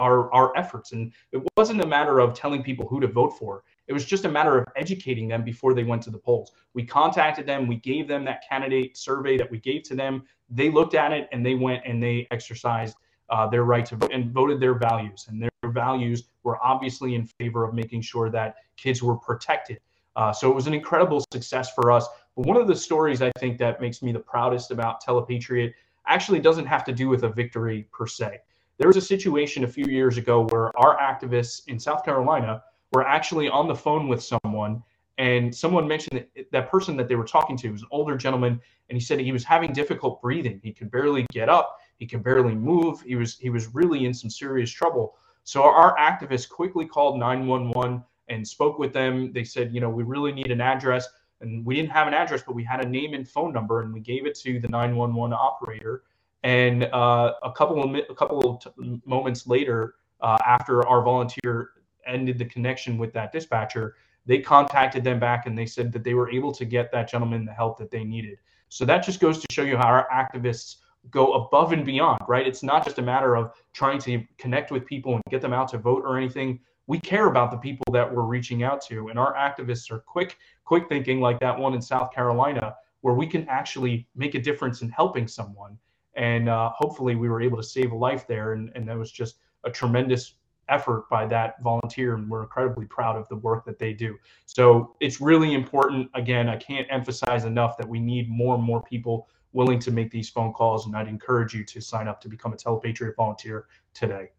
our 0.00 0.32
our 0.32 0.56
efforts. 0.56 0.92
And 0.92 1.12
it 1.32 1.42
wasn't 1.56 1.80
a 1.80 1.86
matter 1.86 2.20
of 2.20 2.32
telling 2.32 2.62
people 2.62 2.86
who 2.86 3.00
to 3.00 3.08
vote 3.08 3.36
for 3.38 3.64
it 3.86 3.92
was 3.92 4.04
just 4.04 4.24
a 4.24 4.28
matter 4.28 4.58
of 4.58 4.66
educating 4.76 5.28
them 5.28 5.44
before 5.44 5.74
they 5.74 5.84
went 5.84 6.02
to 6.02 6.10
the 6.10 6.18
polls. 6.18 6.52
We 6.72 6.84
contacted 6.84 7.46
them. 7.46 7.66
We 7.66 7.76
gave 7.76 8.08
them 8.08 8.24
that 8.24 8.42
candidate 8.48 8.96
survey 8.96 9.36
that 9.36 9.50
we 9.50 9.58
gave 9.58 9.82
to 9.84 9.94
them. 9.94 10.24
They 10.48 10.70
looked 10.70 10.94
at 10.94 11.12
it 11.12 11.28
and 11.32 11.44
they 11.44 11.54
went 11.54 11.82
and 11.84 12.02
they 12.02 12.26
exercised 12.30 12.96
uh, 13.30 13.46
their 13.46 13.64
right 13.64 13.84
to 13.86 13.98
and 14.10 14.30
voted 14.30 14.60
their 14.60 14.74
values. 14.74 15.26
And 15.28 15.42
their 15.42 15.70
values 15.70 16.24
were 16.42 16.62
obviously 16.62 17.14
in 17.14 17.26
favor 17.26 17.64
of 17.64 17.74
making 17.74 18.02
sure 18.02 18.30
that 18.30 18.56
kids 18.76 19.02
were 19.02 19.16
protected. 19.16 19.80
Uh, 20.16 20.32
so 20.32 20.50
it 20.50 20.54
was 20.54 20.66
an 20.66 20.74
incredible 20.74 21.24
success 21.32 21.72
for 21.74 21.90
us. 21.90 22.06
But 22.36 22.46
one 22.46 22.56
of 22.56 22.66
the 22.66 22.76
stories 22.76 23.22
I 23.22 23.32
think 23.38 23.58
that 23.58 23.80
makes 23.80 24.02
me 24.02 24.12
the 24.12 24.20
proudest 24.20 24.70
about 24.70 25.00
Telepatriot 25.00 25.74
actually 26.06 26.40
doesn't 26.40 26.66
have 26.66 26.84
to 26.84 26.92
do 26.92 27.08
with 27.08 27.24
a 27.24 27.28
victory 27.28 27.88
per 27.92 28.06
se. 28.06 28.40
There 28.78 28.88
was 28.88 28.96
a 28.96 29.00
situation 29.00 29.64
a 29.64 29.68
few 29.68 29.86
years 29.86 30.18
ago 30.18 30.46
where 30.50 30.76
our 30.78 30.98
activists 30.98 31.66
in 31.68 31.78
South 31.78 32.04
Carolina 32.04 32.62
were 32.94 33.06
actually 33.06 33.48
on 33.48 33.68
the 33.68 33.74
phone 33.74 34.08
with 34.08 34.22
someone, 34.22 34.82
and 35.18 35.54
someone 35.54 35.86
mentioned 35.86 36.24
that 36.34 36.50
that 36.52 36.70
person 36.70 36.96
that 36.96 37.08
they 37.08 37.16
were 37.16 37.24
talking 37.24 37.56
to 37.58 37.70
was 37.70 37.82
an 37.82 37.88
older 37.90 38.16
gentleman, 38.16 38.60
and 38.88 38.96
he 38.96 39.00
said 39.00 39.20
he 39.20 39.32
was 39.32 39.44
having 39.44 39.72
difficult 39.72 40.22
breathing. 40.22 40.60
He 40.62 40.72
could 40.72 40.90
barely 40.90 41.26
get 41.32 41.48
up, 41.48 41.78
he 41.98 42.06
could 42.06 42.22
barely 42.22 42.54
move. 42.54 43.00
He 43.02 43.16
was 43.16 43.38
he 43.38 43.50
was 43.50 43.74
really 43.74 44.06
in 44.06 44.14
some 44.14 44.30
serious 44.30 44.70
trouble. 44.70 45.16
So 45.44 45.62
our 45.62 45.96
activists 45.98 46.48
quickly 46.48 46.86
called 46.86 47.18
911 47.18 48.02
and 48.28 48.48
spoke 48.48 48.78
with 48.78 48.94
them. 48.94 49.30
They 49.32 49.44
said, 49.44 49.74
you 49.74 49.80
know, 49.80 49.90
we 49.90 50.02
really 50.02 50.32
need 50.32 50.50
an 50.50 50.62
address 50.62 51.06
and 51.40 51.64
we 51.64 51.74
didn't 51.74 51.90
have 51.90 52.08
an 52.08 52.14
address, 52.14 52.42
but 52.46 52.54
we 52.54 52.64
had 52.64 52.84
a 52.84 52.88
name 52.88 53.14
and 53.14 53.28
phone 53.28 53.52
number, 53.52 53.82
and 53.82 53.92
we 53.92 54.00
gave 54.00 54.26
it 54.26 54.34
to 54.36 54.58
the 54.58 54.68
911 54.68 55.32
operator. 55.32 56.04
And 56.42 56.84
uh, 56.84 57.34
a 57.42 57.52
couple 57.52 57.82
of 57.82 57.94
a 57.94 58.14
couple 58.14 58.60
of 58.66 59.06
moments 59.06 59.46
later, 59.46 59.94
uh, 60.20 60.38
after 60.46 60.86
our 60.86 61.02
volunteer 61.02 61.70
ended 62.06 62.38
the 62.38 62.44
connection 62.44 62.98
with 62.98 63.12
that 63.12 63.32
dispatcher, 63.32 63.96
they 64.26 64.38
contacted 64.38 65.04
them 65.04 65.20
back 65.20 65.46
and 65.46 65.56
they 65.56 65.66
said 65.66 65.92
that 65.92 66.04
they 66.04 66.14
were 66.14 66.30
able 66.30 66.52
to 66.52 66.64
get 66.64 66.90
that 66.92 67.10
gentleman 67.10 67.44
the 67.44 67.52
help 67.52 67.78
that 67.78 67.90
they 67.90 68.04
needed. 68.04 68.38
So 68.68 68.84
that 68.84 69.04
just 69.04 69.20
goes 69.20 69.38
to 69.38 69.46
show 69.50 69.62
you 69.62 69.76
how 69.76 69.86
our 69.86 70.08
activists 70.12 70.76
go 71.10 71.34
above 71.34 71.72
and 71.72 71.84
beyond, 71.84 72.20
right? 72.28 72.46
It's 72.46 72.62
not 72.62 72.84
just 72.84 72.98
a 72.98 73.02
matter 73.02 73.36
of 73.36 73.52
trying 73.72 73.98
to 74.00 74.24
connect 74.38 74.70
with 74.70 74.86
people 74.86 75.14
and 75.14 75.22
get 75.28 75.42
them 75.42 75.52
out 75.52 75.68
to 75.68 75.78
vote 75.78 76.02
or 76.04 76.16
anything 76.16 76.60
we 76.86 77.00
care 77.00 77.28
about 77.28 77.50
the 77.50 77.56
people 77.56 77.84
that 77.92 78.12
we're 78.12 78.22
reaching 78.24 78.62
out 78.62 78.80
to 78.82 79.08
and 79.08 79.18
our 79.18 79.34
activists 79.34 79.90
are 79.90 79.98
quick 79.98 80.38
quick 80.64 80.88
thinking 80.88 81.20
like 81.20 81.38
that 81.40 81.58
one 81.58 81.74
in 81.74 81.82
south 81.82 82.12
carolina 82.12 82.74
where 83.00 83.14
we 83.14 83.26
can 83.26 83.46
actually 83.48 84.06
make 84.14 84.34
a 84.34 84.40
difference 84.40 84.82
in 84.82 84.88
helping 84.90 85.26
someone 85.26 85.78
and 86.14 86.48
uh, 86.48 86.70
hopefully 86.70 87.14
we 87.14 87.28
were 87.28 87.42
able 87.42 87.56
to 87.56 87.62
save 87.62 87.92
a 87.92 87.96
life 87.96 88.26
there 88.26 88.52
and, 88.52 88.70
and 88.74 88.88
that 88.88 88.96
was 88.96 89.10
just 89.10 89.36
a 89.64 89.70
tremendous 89.70 90.34
effort 90.68 91.08
by 91.10 91.26
that 91.26 91.62
volunteer 91.62 92.14
and 92.14 92.28
we're 92.28 92.42
incredibly 92.42 92.86
proud 92.86 93.16
of 93.16 93.28
the 93.28 93.36
work 93.36 93.64
that 93.64 93.78
they 93.78 93.92
do. 93.92 94.16
So 94.46 94.96
it's 95.00 95.20
really 95.20 95.54
important 95.54 96.10
again 96.14 96.48
i 96.48 96.56
can't 96.56 96.86
emphasize 96.90 97.44
enough 97.44 97.76
that 97.76 97.88
we 97.88 98.00
need 98.00 98.28
more 98.28 98.54
and 98.54 98.64
more 98.64 98.82
people 98.82 99.28
willing 99.52 99.78
to 99.78 99.90
make 99.90 100.10
these 100.10 100.28
phone 100.28 100.52
calls 100.52 100.86
and 100.86 100.96
i'd 100.96 101.08
encourage 101.08 101.54
you 101.54 101.64
to 101.64 101.80
sign 101.80 102.08
up 102.08 102.20
to 102.20 102.28
become 102.28 102.52
a 102.52 102.56
telepatriot 102.56 103.14
volunteer 103.16 103.66
today. 103.92 104.30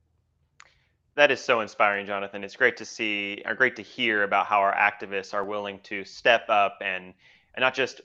That 1.15 1.31
is 1.31 1.39
so 1.39 1.61
inspiring 1.61 2.05
jonathan. 2.05 2.43
It's 2.43 2.55
great 2.55 2.77
to 2.77 2.85
see 2.85 3.41
or 3.45 3.55
great 3.55 3.75
to 3.77 3.81
hear 3.81 4.23
about 4.23 4.47
how 4.47 4.59
our 4.59 4.75
activists 4.75 5.33
are 5.33 5.45
willing 5.45 5.79
to 5.83 6.03
step 6.03 6.45
up 6.49 6.77
and 6.81 7.13
and 7.55 7.61
not 7.61 7.73
just 7.73 8.01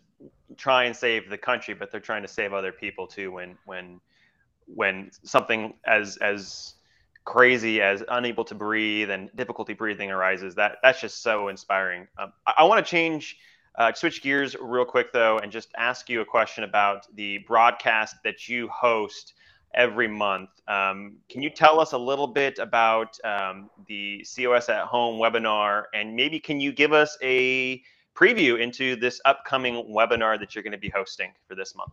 try 0.56 0.84
and 0.84 0.94
save 0.94 1.28
the 1.28 1.38
country 1.38 1.74
but 1.74 1.90
they're 1.90 2.00
trying 2.00 2.22
to 2.22 2.28
save 2.28 2.52
other 2.52 2.72
people 2.72 3.06
too 3.06 3.32
when 3.32 3.56
when 3.64 4.00
when 4.66 5.10
something 5.24 5.74
as 5.86 6.16
as 6.18 6.74
crazy 7.30 7.80
as 7.80 8.02
unable 8.08 8.44
to 8.44 8.56
breathe 8.56 9.08
and 9.08 9.30
difficulty 9.36 9.72
breathing 9.72 10.10
arises. 10.10 10.56
That 10.56 10.78
that's 10.82 11.00
just 11.00 11.22
so 11.22 11.46
inspiring. 11.46 12.08
Um, 12.18 12.32
I, 12.44 12.54
I 12.58 12.64
want 12.64 12.84
to 12.84 12.90
change, 12.90 13.36
uh, 13.76 13.92
switch 13.92 14.20
gears 14.20 14.56
real 14.60 14.84
quick 14.84 15.12
though, 15.12 15.38
and 15.38 15.52
just 15.52 15.68
ask 15.76 16.10
you 16.10 16.22
a 16.22 16.24
question 16.24 16.64
about 16.64 17.06
the 17.14 17.38
broadcast 17.46 18.16
that 18.24 18.48
you 18.48 18.68
host 18.68 19.34
every 19.74 20.08
month. 20.08 20.50
Um, 20.66 21.18
can 21.28 21.40
you 21.40 21.50
tell 21.50 21.78
us 21.78 21.92
a 21.92 21.98
little 21.98 22.26
bit 22.26 22.58
about 22.58 23.16
um, 23.22 23.70
the 23.86 24.26
COS 24.34 24.68
at 24.68 24.86
Home 24.86 25.20
webinar, 25.20 25.84
and 25.94 26.16
maybe 26.16 26.40
can 26.40 26.58
you 26.58 26.72
give 26.72 26.92
us 26.92 27.16
a 27.22 27.80
preview 28.16 28.60
into 28.60 28.96
this 28.96 29.20
upcoming 29.24 29.86
webinar 29.88 30.36
that 30.40 30.56
you're 30.56 30.64
going 30.64 30.72
to 30.72 30.78
be 30.78 30.90
hosting 30.90 31.30
for 31.46 31.54
this 31.54 31.76
month? 31.76 31.92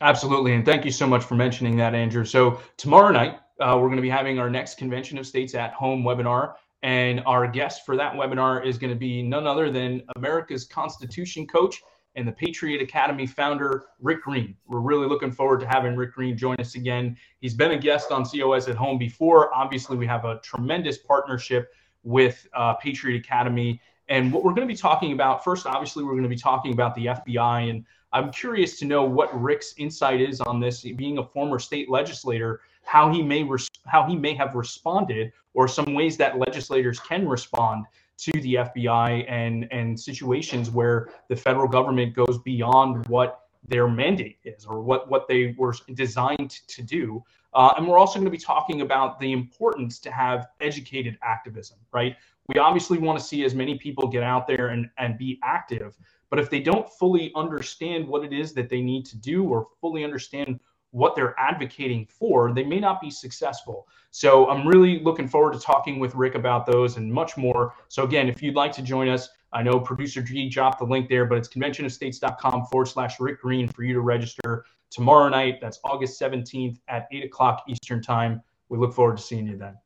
Absolutely, 0.00 0.54
and 0.54 0.64
thank 0.64 0.86
you 0.86 0.90
so 0.90 1.06
much 1.06 1.22
for 1.22 1.34
mentioning 1.34 1.76
that, 1.76 1.94
Andrew. 1.94 2.24
So 2.24 2.60
tomorrow 2.78 3.12
night, 3.12 3.38
uh, 3.60 3.76
we're 3.80 3.88
going 3.88 3.96
to 3.96 4.02
be 4.02 4.10
having 4.10 4.38
our 4.38 4.50
next 4.50 4.78
Convention 4.78 5.18
of 5.18 5.26
States 5.26 5.54
at 5.54 5.72
Home 5.74 6.02
webinar. 6.02 6.54
And 6.82 7.22
our 7.24 7.46
guest 7.46 7.86
for 7.86 7.96
that 7.96 8.12
webinar 8.12 8.64
is 8.64 8.76
going 8.76 8.92
to 8.92 8.98
be 8.98 9.22
none 9.22 9.46
other 9.46 9.70
than 9.70 10.02
America's 10.16 10.64
Constitution 10.64 11.46
coach 11.46 11.80
and 12.16 12.28
the 12.28 12.32
Patriot 12.32 12.82
Academy 12.82 13.26
founder, 13.26 13.86
Rick 14.00 14.22
Green. 14.22 14.54
We're 14.66 14.80
really 14.80 15.08
looking 15.08 15.32
forward 15.32 15.60
to 15.60 15.66
having 15.66 15.96
Rick 15.96 16.14
Green 16.14 16.36
join 16.36 16.56
us 16.60 16.74
again. 16.74 17.16
He's 17.40 17.54
been 17.54 17.72
a 17.72 17.78
guest 17.78 18.12
on 18.12 18.24
COS 18.24 18.68
at 18.68 18.76
Home 18.76 18.98
before. 18.98 19.54
Obviously, 19.54 19.96
we 19.96 20.06
have 20.06 20.24
a 20.24 20.40
tremendous 20.40 20.98
partnership 20.98 21.72
with 22.02 22.46
uh, 22.54 22.74
Patriot 22.74 23.18
Academy. 23.18 23.80
And 24.08 24.32
what 24.32 24.44
we're 24.44 24.52
going 24.52 24.68
to 24.68 24.72
be 24.72 24.78
talking 24.78 25.12
about 25.12 25.42
first, 25.42 25.66
obviously, 25.66 26.04
we're 26.04 26.12
going 26.12 26.24
to 26.24 26.28
be 26.28 26.36
talking 26.36 26.72
about 26.72 26.94
the 26.94 27.06
FBI. 27.06 27.70
And 27.70 27.84
I'm 28.12 28.30
curious 28.30 28.78
to 28.80 28.84
know 28.84 29.02
what 29.04 29.34
Rick's 29.40 29.74
insight 29.78 30.20
is 30.20 30.40
on 30.42 30.60
this, 30.60 30.82
being 30.82 31.18
a 31.18 31.24
former 31.24 31.58
state 31.58 31.90
legislator 31.90 32.60
how 32.84 33.12
he 33.12 33.22
may 33.22 33.42
res- 33.42 33.70
how 33.86 34.04
he 34.04 34.16
may 34.16 34.34
have 34.34 34.54
responded 34.54 35.32
or 35.54 35.68
some 35.68 35.94
ways 35.94 36.16
that 36.16 36.38
legislators 36.38 37.00
can 37.00 37.26
respond 37.28 37.84
to 38.18 38.32
the 38.40 38.54
FBI 38.54 39.24
and 39.28 39.66
and 39.72 39.98
situations 39.98 40.70
where 40.70 41.10
the 41.28 41.36
federal 41.36 41.68
government 41.68 42.14
goes 42.14 42.38
beyond 42.44 43.06
what 43.08 43.40
their 43.66 43.88
mandate 43.88 44.38
is 44.44 44.66
or 44.66 44.80
what 44.80 45.10
what 45.10 45.26
they 45.28 45.54
were 45.58 45.74
designed 45.94 46.50
to 46.68 46.82
do. 46.82 47.22
Uh, 47.54 47.72
and 47.76 47.86
we're 47.86 47.98
also 47.98 48.18
going 48.18 48.24
to 48.24 48.30
be 48.30 48.38
talking 48.38 48.80
about 48.80 49.20
the 49.20 49.32
importance 49.32 50.00
to 50.00 50.10
have 50.10 50.48
educated 50.60 51.16
activism, 51.22 51.78
right? 51.92 52.16
We 52.48 52.58
obviously 52.58 52.98
want 52.98 53.18
to 53.18 53.24
see 53.24 53.44
as 53.44 53.54
many 53.54 53.78
people 53.78 54.08
get 54.08 54.24
out 54.24 54.46
there 54.46 54.68
and, 54.68 54.90
and 54.98 55.16
be 55.16 55.38
active, 55.42 55.96
but 56.30 56.38
if 56.38 56.50
they 56.50 56.60
don't 56.60 56.90
fully 56.90 57.32
understand 57.36 58.08
what 58.08 58.24
it 58.24 58.32
is 58.32 58.52
that 58.54 58.68
they 58.68 58.80
need 58.82 59.06
to 59.06 59.16
do 59.16 59.44
or 59.44 59.68
fully 59.80 60.02
understand 60.02 60.58
what 60.94 61.16
they're 61.16 61.38
advocating 61.40 62.06
for, 62.06 62.52
they 62.52 62.62
may 62.62 62.78
not 62.78 63.00
be 63.00 63.10
successful. 63.10 63.88
So 64.12 64.48
I'm 64.48 64.66
really 64.66 65.00
looking 65.00 65.26
forward 65.26 65.52
to 65.54 65.58
talking 65.58 65.98
with 65.98 66.14
Rick 66.14 66.36
about 66.36 66.66
those 66.66 66.96
and 66.96 67.12
much 67.12 67.36
more. 67.36 67.74
So 67.88 68.04
again, 68.04 68.28
if 68.28 68.40
you'd 68.40 68.54
like 68.54 68.70
to 68.72 68.82
join 68.82 69.08
us, 69.08 69.28
I 69.52 69.64
know 69.64 69.80
producer 69.80 70.22
G 70.22 70.48
dropped 70.48 70.78
the 70.78 70.84
link 70.84 71.08
there, 71.08 71.24
but 71.24 71.36
it's 71.36 71.48
conventionofstates.com 71.48 72.66
forward 72.66 72.86
slash 72.86 73.18
Rick 73.18 73.40
Green 73.40 73.66
for 73.66 73.82
you 73.82 73.92
to 73.92 74.00
register 74.00 74.66
tomorrow 74.88 75.28
night. 75.28 75.58
That's 75.60 75.80
August 75.82 76.20
17th 76.20 76.78
at 76.86 77.08
8 77.10 77.24
o'clock 77.24 77.64
Eastern 77.68 78.00
Time. 78.00 78.40
We 78.68 78.78
look 78.78 78.94
forward 78.94 79.16
to 79.16 79.22
seeing 79.22 79.48
you 79.48 79.56
then. 79.56 79.76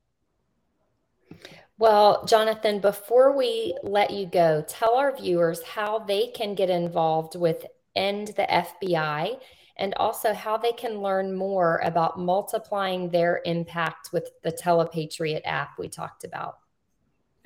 Well, 1.78 2.26
Jonathan, 2.26 2.80
before 2.80 3.34
we 3.34 3.74
let 3.82 4.10
you 4.10 4.26
go, 4.26 4.62
tell 4.68 4.96
our 4.96 5.16
viewers 5.16 5.62
how 5.62 6.00
they 6.00 6.26
can 6.26 6.54
get 6.54 6.68
involved 6.68 7.34
with 7.34 7.64
End 7.96 8.28
the 8.28 8.46
FBI 8.48 9.40
and 9.78 9.94
also 9.96 10.34
how 10.34 10.56
they 10.56 10.72
can 10.72 11.00
learn 11.00 11.34
more 11.34 11.80
about 11.84 12.18
multiplying 12.18 13.10
their 13.10 13.40
impact 13.44 14.10
with 14.12 14.30
the 14.42 14.50
Telepatriot 14.50 15.42
app 15.44 15.78
we 15.78 15.88
talked 15.88 16.24
about. 16.24 16.58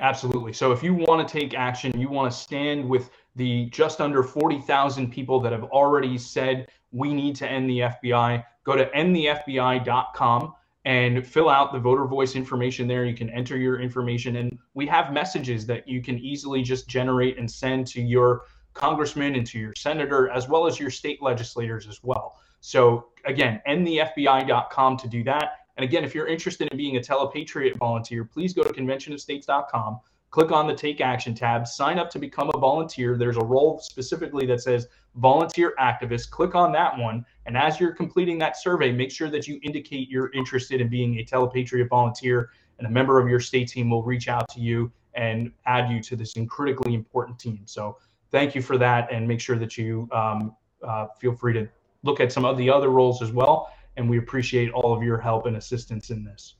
Absolutely. 0.01 0.53
So 0.53 0.73
if 0.73 0.83
you 0.83 0.95
want 0.95 1.27
to 1.27 1.41
take 1.41 1.55
action, 1.55 1.99
you 1.99 2.09
want 2.09 2.33
to 2.33 2.37
stand 2.37 2.89
with 2.89 3.11
the 3.37 3.67
just 3.67 4.01
under 4.01 4.23
40,000 4.23 5.11
people 5.11 5.41
that 5.41 5.53
have 5.53 5.65
already 5.65 6.19
said 6.19 6.69
we 6.91 7.15
need 7.15 7.37
to 7.37 7.49
end 7.49 7.69
the 7.71 7.81
FBI, 7.81 8.45
go 8.65 8.77
to 8.77 8.87
endthefbi.com 8.91 10.55
and 10.85 11.25
fill 11.25 11.49
out 11.49 11.73
the 11.73 11.79
voter 11.79 12.05
voice 12.07 12.35
information 12.35 12.89
there. 12.89 13.05
You 13.05 13.15
can 13.15 13.31
enter 13.31 13.57
your 13.57 13.81
information, 13.81 14.37
and 14.37 14.59
we 14.75 14.87
have 14.87 15.13
messages 15.13 15.65
that 15.67 15.87
you 15.87 16.03
can 16.03 16.19
easily 16.19 16.63
just 16.63 16.89
generate 16.89 17.39
and 17.39 17.49
send 17.49 17.87
to 17.89 18.03
your 18.03 18.43
congressman 18.75 19.35
and 19.35 19.47
to 19.47 19.59
your 19.59 19.75
senator, 19.77 20.31
as 20.31 20.49
well 20.49 20.67
as 20.67 20.79
your 20.81 20.91
state 20.91 21.23
legislators 21.23 21.87
as 21.87 22.01
well. 22.03 22.39
So 22.61 23.09
again, 23.25 23.61
endthefbi.com 23.69 24.97
to 24.97 25.09
do 25.09 25.25
that. 25.25 25.59
And 25.77 25.85
again, 25.85 26.05
if 26.05 26.15
you're 26.15 26.29
interested 26.29 26.69
in 26.71 26.77
being 26.77 26.97
a 26.97 27.03
telepatriot 27.03 27.77
volunteer, 27.79 28.25
please 28.25 28.53
go 28.53 28.63
to 28.63 28.73
conventionofstates.com, 28.73 30.01
click 30.31 30.53
on 30.53 30.67
the 30.67 30.75
Take 30.75 31.01
Action 31.01 31.35
tab, 31.35 31.67
sign 31.67 31.99
up 31.99 32.11
to 32.11 32.19
become 32.19 32.51
a 32.55 32.59
volunteer. 32.59 33.17
There's 33.17 33.37
a 33.37 33.45
role 33.45 33.79
specifically 33.79 34.47
that 34.47 34.61
says 34.61 34.87
volunteer 35.17 35.75
activist. 35.81 36.31
Click 36.31 36.55
on 36.55 36.73
that 36.73 36.97
one. 36.97 37.25
And 37.47 37.57
as 37.57 37.81
you're 37.81 37.93
completing 37.93 38.39
that 38.39 38.57
survey, 38.57 38.93
make 38.93 39.11
sure 39.11 39.31
that 39.31 39.49
you 39.49 39.59
indicate 39.63 40.09
you're 40.09 40.31
interested 40.33 40.81
in 40.81 40.89
being 40.89 41.19
a 41.19 41.25
telepatriot 41.25 41.89
volunteer, 41.89 42.51
and 42.79 42.87
a 42.87 42.91
member 42.91 43.21
of 43.21 43.29
your 43.29 43.41
state 43.41 43.69
team 43.69 43.91
will 43.91 44.03
reach 44.03 44.29
out 44.29 44.49
to 44.51 44.61
you 44.61 44.91
and 45.15 45.53
add 45.67 45.91
you 45.91 46.03
to 46.03 46.17
this 46.17 46.35
critically 46.49 46.95
important 46.95 47.39
team. 47.39 47.61
So 47.67 47.99
thank 48.33 48.55
you 48.55 48.63
for 48.63 48.77
that, 48.79 49.13
and 49.13 49.29
make 49.29 49.41
sure 49.41 49.57
that 49.57 49.79
you 49.79 50.09
um, 50.11 50.57
uh, 50.83 51.07
feel 51.21 51.35
free 51.35 51.53
to 51.53 51.69
look 52.03 52.19
at 52.19 52.33
some 52.33 52.45
of 52.45 52.59
the 52.59 52.69
other 52.69 52.89
roles 52.89 53.23
as 53.23 53.31
well. 53.31 53.73
And 53.97 54.09
we 54.09 54.19
appreciate 54.19 54.73
all 54.73 54.93
of 54.93 55.03
your 55.03 55.19
help 55.19 55.47
and 55.47 55.57
assistance 55.57 56.11
in 56.11 56.25
this. 56.25 56.55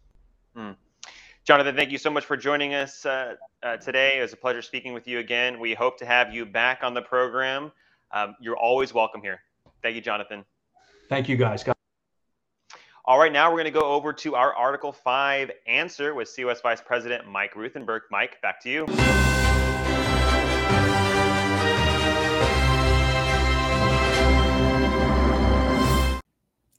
Hmm. 0.55 0.73
Jonathan, 1.45 1.75
thank 1.75 1.91
you 1.91 1.99
so 1.99 2.11
much 2.11 2.25
for 2.25 2.37
joining 2.37 2.75
us 2.75 3.05
uh, 3.05 3.35
uh, 3.63 3.77
today. 3.79 4.19
It 4.19 4.23
was 4.23 4.33
a 4.33 4.37
pleasure 4.37 4.63
speaking 4.63 4.93
with 4.93 5.09
you 5.09 5.19
again. 5.19 5.59
We 5.59 5.75
hope 5.75 5.99
to 5.99 6.07
have 6.07 6.33
you 6.33 6.47
back 6.47 6.85
on 6.85 6.95
the 6.95 7.03
program. 7.03 7.73
Um, 8.13 8.37
you're 8.41 8.57
always 8.57 8.95
welcome 8.95 9.23
here. 9.23 9.41
Thank 9.83 9.97
you, 9.97 10.03
Jonathan. 10.03 10.45
Thank 11.09 11.29
you, 11.29 11.37
guys. 11.37 11.65
All 13.05 13.19
right, 13.19 13.33
now 13.33 13.51
we're 13.51 13.57
going 13.57 13.65
to 13.65 13.81
go 13.81 13.87
over 13.87 14.13
to 14.13 14.37
our 14.37 14.55
Article 14.55 14.93
5 14.93 15.51
answer 15.67 16.15
with 16.15 16.33
COS 16.37 16.61
Vice 16.61 16.81
President 16.81 17.27
Mike 17.27 17.57
Ruthenberg. 17.57 18.03
Mike, 18.13 18.41
back 18.43 18.63
to 18.63 18.71
you. 18.71 18.87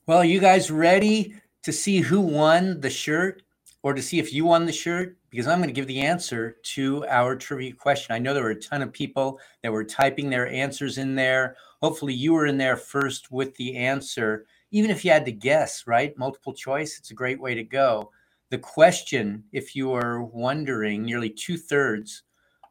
Well, 0.06 0.26
you 0.26 0.42
guys 0.42 0.70
ready 0.70 1.34
to 1.62 1.72
see 1.72 2.02
who 2.02 2.20
won 2.20 2.82
the 2.82 2.90
shirt 2.90 3.42
or 3.84 3.94
to 3.94 4.02
see 4.02 4.20
if 4.20 4.34
you 4.34 4.44
won 4.44 4.66
the 4.66 4.74
shirt? 4.74 5.18
Because 5.30 5.48
I'm 5.48 5.60
going 5.60 5.70
to 5.70 5.74
give 5.74 5.88
the 5.88 6.02
answer 6.02 6.58
to 6.74 7.06
our 7.08 7.38
trivia 7.38 7.72
question. 7.72 8.14
I 8.14 8.20
know 8.20 8.34
there 8.34 8.44
were 8.44 8.50
a 8.50 8.62
ton 8.62 8.82
of 8.82 8.92
people 8.92 9.40
that 9.62 9.72
were 9.72 9.86
typing 9.86 10.30
their 10.30 10.50
answers 10.50 10.98
in 10.98 11.16
there. 11.16 11.56
Hopefully, 11.82 12.14
you 12.14 12.34
were 12.34 12.48
in 12.48 12.58
there 12.58 12.76
first 12.76 13.32
with 13.32 13.56
the 13.56 13.78
answer. 13.78 14.46
Even 14.72 14.92
if 14.92 15.06
you 15.06 15.12
had 15.12 15.24
to 15.24 15.32
guess, 15.32 15.88
right? 15.88 16.18
Multiple 16.18 16.54
choice, 16.54 17.00
it's 17.00 17.12
a 17.12 17.16
great 17.16 17.40
way 17.40 17.56
to 17.56 17.64
go. 17.64 18.12
The 18.50 18.58
question, 18.58 19.46
if 19.54 19.74
you 19.74 19.94
are 19.94 20.22
wondering, 20.22 21.06
nearly 21.06 21.30
two 21.30 21.56
thirds 21.58 22.24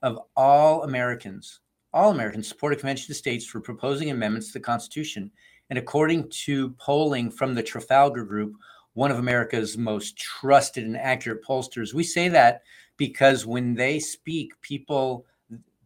of 0.03 0.19
all 0.37 0.83
Americans, 0.83 1.61
all 1.93 2.11
Americans 2.11 2.49
support 2.49 2.73
a 2.73 2.77
convention 2.77 3.13
of 3.13 3.17
states 3.17 3.45
for 3.45 3.61
proposing 3.61 4.11
amendments 4.11 4.49
to 4.49 4.53
the 4.55 4.61
Constitution 4.61 5.31
and 5.73 5.79
according 5.79 6.29
to 6.29 6.69
polling 6.73 7.31
from 7.31 7.55
the 7.55 7.63
Trafalgar 7.63 8.25
Group, 8.25 8.57
one 8.93 9.11
of 9.11 9.19
America's 9.19 9.79
most 9.79 10.19
trusted 10.19 10.85
and 10.85 10.99
accurate 10.99 11.43
pollsters, 11.43 11.95
we 11.95 12.05
say 12.05 12.29
that 12.29 12.61
because 12.99 13.47
when 13.47 13.73
they 13.73 13.99
speak, 13.99 14.53
people 14.61 15.25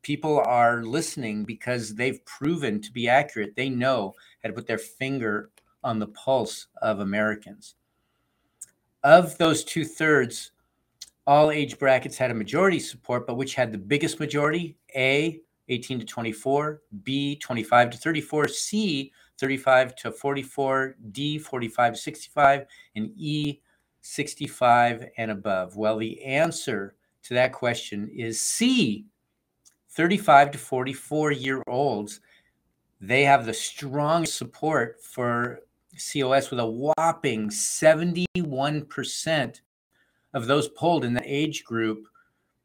people 0.03 0.43
are 0.45 0.83
listening 0.83 1.45
because 1.45 1.95
they've 1.95 2.25
proven 2.25 2.81
to 2.81 2.91
be 2.91 3.09
accurate. 3.09 3.55
They 3.55 3.69
know 3.69 4.17
how 4.43 4.49
to 4.49 4.55
put 4.57 4.67
their 4.67 4.77
finger 4.77 5.51
on 5.85 6.01
the 6.01 6.09
pulse 6.09 6.67
of 6.83 6.99
Americans. 6.99 7.77
Of 9.05 9.39
those 9.39 9.63
two 9.63 9.85
thirds, 9.85 10.51
all 11.29 11.53
age 11.53 11.79
brackets 11.79 12.19
had 12.19 12.33
a 12.33 12.35
majority 12.35 12.81
support, 12.81 13.25
but 13.25 13.37
which 13.37 13.55
had 13.55 13.71
the 13.71 13.79
biggest 13.79 14.19
majority? 14.19 14.77
A, 14.97 15.41
18 15.69 16.01
to 16.01 16.07
24, 16.07 16.83
B, 17.03 17.37
25 17.37 17.91
to 17.91 17.99
34, 17.99 18.49
C, 18.49 19.13
35 19.39 19.95
to 19.97 20.13
44, 20.13 20.97
D 21.11 21.39
45 21.39 21.95
to 21.95 21.99
65, 21.99 22.67
and 22.95 23.11
E 23.17 23.61
65 24.01 25.09
and 25.19 25.31
above? 25.31 25.77
Well, 25.77 25.99
the 25.99 26.25
answer 26.25 26.95
to 27.25 27.35
that 27.35 27.53
question 27.53 28.09
is 28.15 28.41
C. 28.41 29.05
35 29.91 30.53
to 30.53 30.59
44 30.59 31.33
year 31.33 31.63
olds. 31.67 32.21
They 33.01 33.25
have 33.25 33.47
the 33.47 33.55
strongest 33.55 34.37
support 34.37 35.03
for 35.03 35.61
COS 35.97 36.51
with 36.51 36.61
a 36.61 36.67
whopping 36.67 37.49
71% 37.49 39.61
of 40.35 40.47
those 40.47 40.69
polled 40.69 41.05
in 41.05 41.15
the 41.15 41.23
age 41.25 41.65
group 41.65 42.07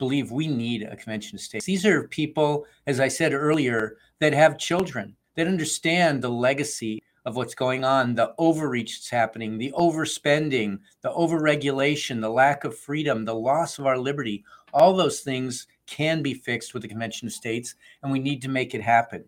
believe 0.01 0.31
we 0.31 0.47
need 0.47 0.81
a 0.81 0.95
convention 0.95 1.35
of 1.35 1.41
states. 1.41 1.63
These 1.63 1.85
are 1.85 2.07
people, 2.07 2.65
as 2.87 2.99
I 2.99 3.07
said 3.07 3.33
earlier, 3.33 3.97
that 4.17 4.33
have 4.33 4.57
children 4.57 5.15
that 5.35 5.45
understand 5.45 6.23
the 6.23 6.29
legacy 6.29 7.03
of 7.25 7.35
what's 7.35 7.53
going 7.53 7.85
on, 7.85 8.15
the 8.15 8.33
overreach 8.39 8.97
that's 8.97 9.11
happening, 9.11 9.59
the 9.59 9.71
overspending, 9.77 10.79
the 11.01 11.11
overregulation, 11.11 12.19
the 12.19 12.31
lack 12.31 12.63
of 12.63 12.75
freedom, 12.75 13.25
the 13.25 13.35
loss 13.35 13.77
of 13.77 13.85
our 13.85 13.99
liberty. 13.99 14.43
All 14.73 14.95
those 14.95 15.19
things 15.19 15.67
can 15.85 16.23
be 16.23 16.33
fixed 16.33 16.73
with 16.73 16.81
the 16.81 16.89
Convention 16.89 17.27
of 17.27 17.33
States, 17.33 17.75
and 18.01 18.11
we 18.11 18.17
need 18.17 18.41
to 18.41 18.49
make 18.49 18.73
it 18.73 18.81
happen. 18.81 19.23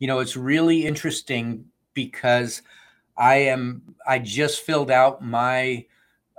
You 0.00 0.08
know, 0.08 0.18
it's 0.18 0.36
really 0.36 0.86
interesting 0.86 1.66
because 1.94 2.62
I 3.16 3.36
am 3.36 3.94
I 4.08 4.18
just 4.18 4.62
filled 4.62 4.90
out 4.90 5.24
my 5.24 5.86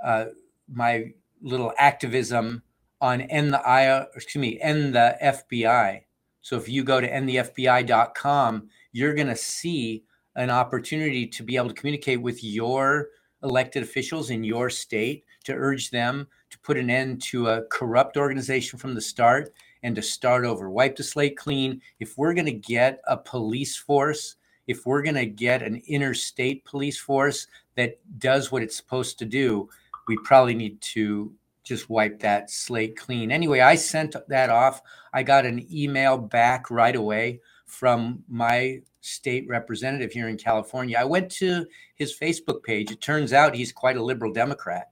uh, 0.03 0.25
my 0.67 1.13
little 1.41 1.71
activism 1.77 2.63
on 3.01 3.21
end 3.21 3.53
the 3.53 4.07
excuse 4.15 4.41
me 4.41 4.59
end 4.61 4.95
the 4.95 5.17
FBI. 5.21 6.03
So 6.41 6.55
if 6.55 6.69
you 6.69 6.83
go 6.83 7.01
to 7.01 7.09
endthefbi.com, 7.09 8.69
you're 8.93 9.13
going 9.13 9.27
to 9.27 9.35
see 9.35 10.03
an 10.35 10.49
opportunity 10.49 11.27
to 11.27 11.43
be 11.43 11.57
able 11.57 11.67
to 11.67 11.73
communicate 11.73 12.21
with 12.21 12.43
your 12.43 13.09
elected 13.43 13.83
officials 13.83 14.29
in 14.29 14.43
your 14.43 14.69
state 14.69 15.25
to 15.43 15.53
urge 15.53 15.89
them 15.89 16.27
to 16.51 16.59
put 16.59 16.77
an 16.77 16.89
end 16.89 17.21
to 17.23 17.47
a 17.47 17.63
corrupt 17.71 18.17
organization 18.17 18.77
from 18.77 18.93
the 18.93 19.01
start 19.01 19.53
and 19.83 19.95
to 19.95 20.01
start 20.01 20.45
over, 20.45 20.69
wipe 20.69 20.95
the 20.95 21.03
slate 21.03 21.37
clean. 21.37 21.81
If 21.99 22.17
we're 22.17 22.35
going 22.35 22.45
to 22.45 22.51
get 22.51 23.01
a 23.07 23.17
police 23.17 23.75
force, 23.75 24.35
if 24.67 24.85
we're 24.85 25.01
going 25.01 25.15
to 25.15 25.25
get 25.25 25.63
an 25.63 25.81
interstate 25.87 26.63
police 26.65 26.99
force 26.99 27.47
that 27.75 27.99
does 28.19 28.51
what 28.51 28.61
it's 28.61 28.77
supposed 28.77 29.17
to 29.19 29.25
do, 29.25 29.67
we 30.07 30.17
probably 30.17 30.53
need 30.53 30.79
to 30.81 31.33
just 31.63 31.89
wipe 31.89 32.19
that 32.19 32.50
slate 32.50 32.95
clean. 32.95 33.32
Anyway, 33.32 33.60
I 33.60 33.76
sent 33.76 34.15
that 34.28 34.50
off. 34.50 34.82
I 35.13 35.24
got 35.24 35.45
an 35.45 35.65
email 35.71 36.17
back 36.17 36.71
right 36.71 36.95
away 36.95 37.39
from 37.65 38.24
my 38.28 38.82
state 39.02 39.47
representative 39.47 40.12
here 40.12 40.28
in 40.28 40.38
California. 40.38 40.97
I 41.00 41.06
went 41.06 41.32
to 41.32 41.65
his 41.95 42.17
Facebook 42.17 42.63
page. 42.63 42.91
It 42.91 43.02
turns 43.02 43.34
out 43.34 43.56
he's 43.56 43.71
quite 43.71 43.97
a 43.97 44.04
liberal 44.04 44.34
Democrat. 44.34 44.89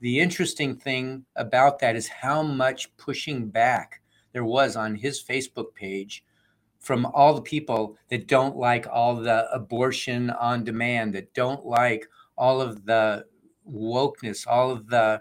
The 0.00 0.20
interesting 0.20 0.76
thing 0.76 1.24
about 1.36 1.80
that 1.80 1.96
is 1.96 2.06
how 2.06 2.42
much 2.42 2.96
pushing 2.96 3.48
back 3.48 4.00
there 4.32 4.44
was 4.44 4.76
on 4.76 4.94
his 4.94 5.22
Facebook 5.22 5.74
page 5.74 6.24
from 6.78 7.06
all 7.06 7.34
the 7.34 7.42
people 7.42 7.96
that 8.08 8.28
don't 8.28 8.56
like 8.56 8.86
all 8.90 9.16
the 9.16 9.50
abortion 9.52 10.30
on 10.30 10.64
demand, 10.64 11.14
that 11.14 11.34
don't 11.34 11.66
like 11.66 12.06
all 12.36 12.60
of 12.60 12.84
the 12.84 13.24
wokeness, 13.68 14.46
all 14.46 14.70
of 14.70 14.86
the 14.86 15.20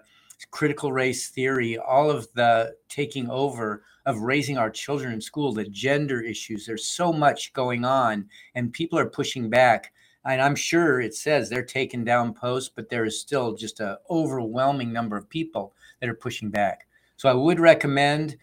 critical 0.52 0.92
race 0.92 1.30
theory, 1.30 1.78
all 1.78 2.10
of 2.10 2.28
the 2.34 2.76
taking 2.90 3.30
over 3.30 3.84
of 4.06 4.20
raising 4.20 4.58
our 4.58 4.70
children 4.70 5.14
in 5.14 5.20
school, 5.20 5.52
the 5.52 5.66
gender 5.66 6.22
issues. 6.22 6.66
There's 6.66 6.88
so 6.88 7.12
much 7.12 7.52
going 7.54 7.84
on, 7.84 8.30
and 8.56 8.72
people 8.72 8.98
are 8.98 9.10
pushing 9.10 9.50
back. 9.50 9.92
And 10.24 10.42
I'm 10.42 10.56
sure 10.56 11.02
it 11.02 11.16
says 11.16 11.50
they're 11.50 11.64
taking 11.64 12.04
down 12.04 12.34
posts, 12.34 12.72
but 12.74 12.90
there 12.90 13.06
is 13.06 13.20
still 13.20 13.54
just 13.54 13.80
an 13.80 13.98
overwhelming 14.10 14.92
number 14.92 15.18
of 15.18 15.30
people 15.30 15.74
that 16.00 16.10
are 16.10 16.14
pushing 16.16 16.50
back. 16.50 16.88
So 17.18 17.30
I 17.30 17.34
would 17.34 17.60
recommend 17.60 18.38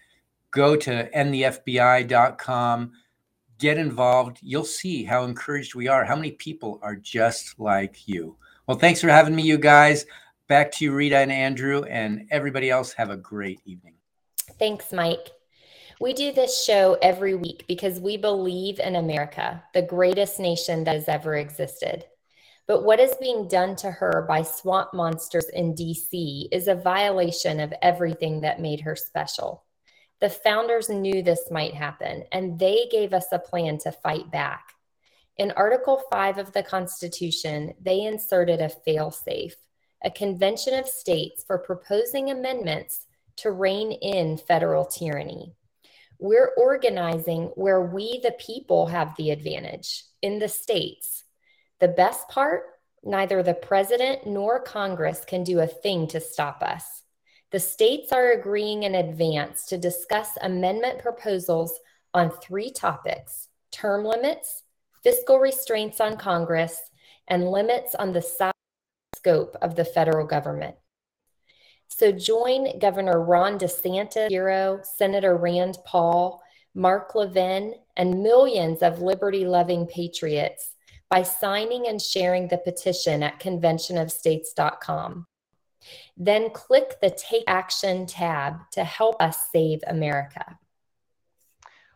go 0.51 0.77
to 0.77 1.11
endthefbi.com, 1.11 2.93
get 3.59 3.77
involved. 3.77 4.39
You'll 4.41 4.65
see 4.65 5.05
how 5.05 5.25
encouraged 5.25 5.75
we 5.75 5.89
are, 5.89 6.05
how 6.05 6.17
many 6.17 6.33
people 6.33 6.79
are 6.83 6.97
just 6.97 7.59
like 7.59 8.07
you. 8.07 8.37
Well, 8.67 8.79
thanks 8.79 9.01
for 9.01 9.09
having 9.09 9.37
me, 9.37 9.43
you 9.43 9.59
guys. 9.59 10.07
Back 10.47 10.73
to 10.73 10.85
you, 10.85 10.95
Rita 10.95 11.17
and 11.17 11.33
Andrew, 11.33 11.85
and 11.85 12.27
everybody 12.31 12.69
else. 12.69 12.93
Have 12.93 13.09
a 13.09 13.17
great 13.17 13.61
evening. 13.65 13.95
Thanks, 14.59 14.93
Mike. 14.93 15.31
We 16.01 16.13
do 16.13 16.33
this 16.33 16.65
show 16.65 16.99
every 17.01 17.35
week 17.35 17.65
because 17.67 17.99
we 17.99 18.19
believe 18.19 18.79
in 18.79 18.97
America, 18.97 19.63
the 19.73 19.81
greatest 19.81 20.39
nation 20.39 20.85
that 20.85 20.97
has 20.97 21.09
ever 21.09 21.37
existed. 21.37 22.05
But 22.67 22.85
what 22.85 23.01
is 23.01 23.15
being 23.19 23.49
done 23.49 23.75
to 23.77 23.91
her 23.91 24.27
by 24.29 24.43
swamp 24.43 24.93
monsters 24.93 25.47
in 25.55 25.75
DC 25.75 26.49
is 26.53 26.69
a 26.69 26.75
violation 26.75 27.59
of 27.59 27.73
everything 27.81 28.43
that 28.43 28.61
made 28.61 28.81
her 28.83 28.97
special. 28.97 29.65
The 30.21 30.29
founders 30.29 30.91
knew 30.91 31.23
this 31.23 31.51
might 31.51 31.75
happen, 31.75 32.25
and 32.33 32.59
they 32.59 32.87
gave 32.91 33.15
us 33.15 33.27
a 33.33 33.39
plan 33.39 33.79
to 33.79 33.93
fight 33.93 34.31
back. 34.31 34.75
In 35.39 35.53
Article 35.53 36.03
5 36.13 36.37
of 36.37 36.53
the 36.53 36.63
Constitution, 36.63 37.73
they 37.81 38.03
inserted 38.03 38.61
a 38.61 38.71
failsafe 38.87 39.55
a 40.05 40.11
convention 40.11 40.75
of 40.75 40.87
states 40.87 41.43
for 41.45 41.59
proposing 41.59 42.31
amendments 42.31 43.07
to 43.37 43.51
rein 43.51 43.91
in 43.91 44.37
federal 44.37 44.85
tyranny. 44.85 45.55
We're 46.21 46.53
organizing 46.57 47.45
where 47.57 47.83
we, 47.83 48.21
the 48.23 48.37
people, 48.39 48.87
have 48.87 49.17
the 49.17 49.31
advantage 49.31 50.05
in 50.23 50.39
the 50.39 50.49
states. 50.49 51.25
The 51.81 51.89
best 51.89 52.29
part 52.29 52.65
neither 53.03 53.43
the 53.43 53.55
president 53.55 54.27
nor 54.27 54.61
Congress 54.61 55.25
can 55.25 55.45
do 55.45 55.61
a 55.61 55.67
thing 55.67 56.07
to 56.09 56.21
stop 56.21 56.63
us. 56.63 57.03
The 57.51 57.61
states 57.61 58.13
are 58.13 58.33
agreeing 58.33 58.85
in 58.85 58.95
advance 58.95 59.67
to 59.67 59.79
discuss 59.79 60.31
amendment 60.41 61.01
proposals 61.01 61.79
on 62.13 62.31
three 62.31 62.71
topics 62.71 63.49
term 63.71 64.05
limits, 64.05 64.63
fiscal 65.03 65.39
restraints 65.39 66.01
on 66.01 66.17
Congress, 66.17 66.81
and 67.29 67.51
limits 67.51 67.95
on 67.95 68.13
the 68.13 68.23
size 68.23 68.54
scope 69.25 69.57
of 69.63 69.75
the 69.75 69.85
federal 69.85 70.27
government. 70.27 70.77
So 71.89 72.13
join 72.13 72.79
Governor 72.79 73.23
Ron 73.23 73.59
DeSantis, 73.59 74.29
Hero, 74.29 74.81
Senator 74.97 75.37
Rand 75.37 75.79
Paul, 75.87 76.43
Mark 76.75 77.15
Levin, 77.15 77.75
and 77.97 78.23
millions 78.23 78.83
of 78.83 79.01
liberty 79.01 79.47
loving 79.47 79.87
patriots 79.87 80.73
by 81.09 81.23
signing 81.23 81.87
and 81.87 82.03
sharing 82.03 82.49
the 82.49 82.59
petition 82.59 83.23
at 83.23 83.41
conventionofstates.com. 83.41 85.27
Then 86.17 86.51
click 86.51 86.97
the 87.01 87.11
Take 87.11 87.45
Action 87.47 88.07
tab 88.07 88.59
to 88.73 88.85
help 88.85 89.23
us 89.23 89.49
save 89.53 89.81
America. 89.87 90.59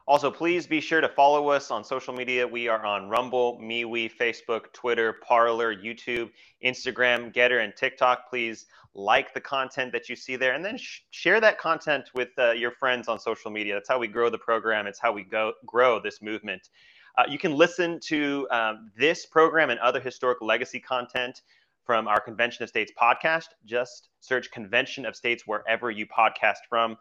Also, 0.09 0.31
please 0.31 0.67
be 0.67 0.81
sure 0.81 1.03
to 1.03 1.09
follow 1.11 1.51
us 1.51 1.71
on 1.71 1.85
social 1.85 2.15
media. 2.15 2.49
We 2.49 2.67
are 2.67 2.83
on 2.83 3.11
Rumble, 3.11 3.61
MeWe, 3.61 4.11
Facebook, 4.19 4.73
Twitter, 4.73 5.13
Parler, 5.13 5.77
YouTube, 5.77 6.31
Instagram, 6.65 7.31
Gettr, 7.31 7.63
and 7.63 7.77
TikTok. 7.77 8.31
Please 8.31 8.65
like 8.95 9.35
the 9.35 9.41
content 9.43 9.93
that 9.93 10.09
you 10.09 10.17
see 10.17 10.37
there 10.37 10.55
and 10.55 10.65
then 10.65 10.79
sh- 10.79 11.01
share 11.11 11.43
that 11.43 11.59
content 11.59 12.09
with 12.15 12.31
uh, 12.39 12.53
your 12.53 12.71
friends 12.71 13.07
on 13.07 13.21
social 13.21 13.51
media. 13.51 13.75
That's 13.75 13.91
how 13.91 13.99
we 13.99 14.09
grow 14.09 14.31
the 14.31 14.39
program. 14.39 14.87
It's 14.87 14.99
how 14.99 15.13
we 15.13 15.25
go 15.25 15.53
grow 15.67 16.01
this 16.01 16.23
movement. 16.23 16.71
Uh, 17.19 17.25
you 17.29 17.39
can 17.39 17.55
listen 17.55 18.01
to 18.05 18.49
um, 18.51 18.91
this 18.97 19.27
program 19.27 19.69
and 19.69 19.79
other 19.81 20.01
historic 20.01 20.41
legacy 20.41 20.81
content 20.81 21.43
from 21.85 22.09
our 22.09 22.19
Convention 22.19 22.63
of 22.63 22.71
States 22.71 22.93
podcast. 22.99 23.49
Just 23.67 24.09
search 24.21 24.51
Convention 24.53 25.05
of 25.05 25.15
States 25.15 25.47
wherever 25.47 25.91
you 25.91 26.07
podcast 26.07 26.65
from. 26.67 26.97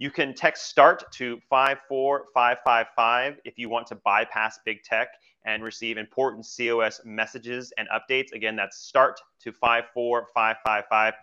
You 0.00 0.12
can 0.12 0.32
text 0.32 0.66
START 0.66 1.10
to 1.14 1.40
54555 1.50 3.40
if 3.44 3.58
you 3.58 3.68
want 3.68 3.88
to 3.88 3.96
bypass 3.96 4.60
big 4.64 4.84
tech 4.84 5.08
and 5.44 5.64
receive 5.64 5.98
important 5.98 6.46
COS 6.56 7.00
messages 7.04 7.72
and 7.78 7.88
updates. 7.88 8.30
Again, 8.32 8.54
that's 8.54 8.78
START 8.78 9.20
to 9.40 9.50
54555. 9.50 11.14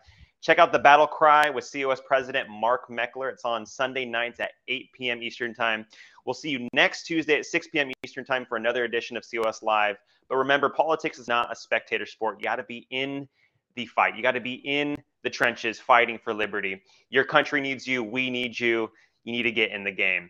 Check 0.42 0.60
out 0.60 0.74
the 0.74 0.80
battle 0.80 1.08
cry 1.08 1.50
with 1.50 1.72
COS 1.72 2.02
President 2.06 2.50
Mark 2.50 2.90
Meckler. 2.90 3.32
It's 3.32 3.46
on 3.46 3.66
Sunday 3.66 4.04
nights 4.04 4.42
at 4.42 4.52
8 4.68 4.92
p.m. 4.92 5.24
Eastern 5.24 5.54
Time. 5.54 5.86
We'll 6.26 6.34
see 6.34 6.50
you 6.50 6.68
next 6.74 7.06
Tuesday 7.06 7.38
at 7.40 7.46
6 7.46 7.70
p.m. 7.70 7.92
Eastern 8.04 8.26
Time 8.26 8.46
for 8.46 8.58
another 8.58 8.84
edition 8.84 9.16
of 9.16 9.24
COS 9.24 9.64
Live. 9.64 9.96
But 10.28 10.36
remember, 10.36 10.68
politics 10.68 11.18
is 11.18 11.30
not 11.30 11.50
a 11.50 11.56
spectator 11.56 12.06
sport. 12.06 12.40
You 12.40 12.44
got 12.44 12.58
to 12.58 12.64
be 12.64 12.88
in 12.90 13.30
the 13.76 13.86
fight. 13.86 14.18
You 14.18 14.22
got 14.22 14.34
to 14.34 14.42
be 14.42 14.56
in 14.56 14.98
the 15.26 15.30
trenches 15.30 15.80
fighting 15.80 16.18
for 16.24 16.34
liberty. 16.34 16.82
Your 17.10 17.26
country 17.26 17.60
needs 17.60 17.86
you. 17.86 18.02
We 18.04 18.30
need 18.30 18.58
you. 18.58 18.90
You 19.26 19.34
need 19.34 19.44
to 19.44 19.52
get 19.52 19.72
in 19.72 19.84
the 19.84 19.92
game. 19.92 20.30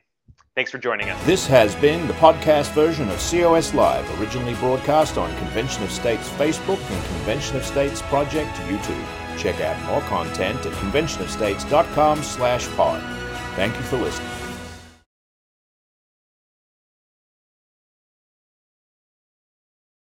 Thanks 0.56 0.72
for 0.72 0.78
joining 0.78 1.10
us. 1.10 1.26
This 1.26 1.46
has 1.48 1.76
been 1.76 2.08
the 2.08 2.14
podcast 2.14 2.72
version 2.72 3.10
of 3.10 3.20
COS 3.20 3.74
Live, 3.74 4.22
originally 4.22 4.56
broadcast 4.56 5.18
on 5.18 5.36
Convention 5.38 5.84
of 5.84 5.92
States 5.92 6.30
Facebook 6.30 6.80
and 6.90 7.06
Convention 7.08 7.58
of 7.58 7.66
States 7.66 8.02
Project 8.04 8.56
YouTube. 8.70 9.06
Check 9.38 9.60
out 9.60 9.78
more 9.86 10.02
content 10.02 10.66
at 10.66 10.72
conventionofstates.com 10.72 12.24
slash 12.24 12.68
pod. 12.70 13.04
Thank 13.56 13.76
you 13.76 13.84
for 13.84 13.98
listening. 13.98 14.45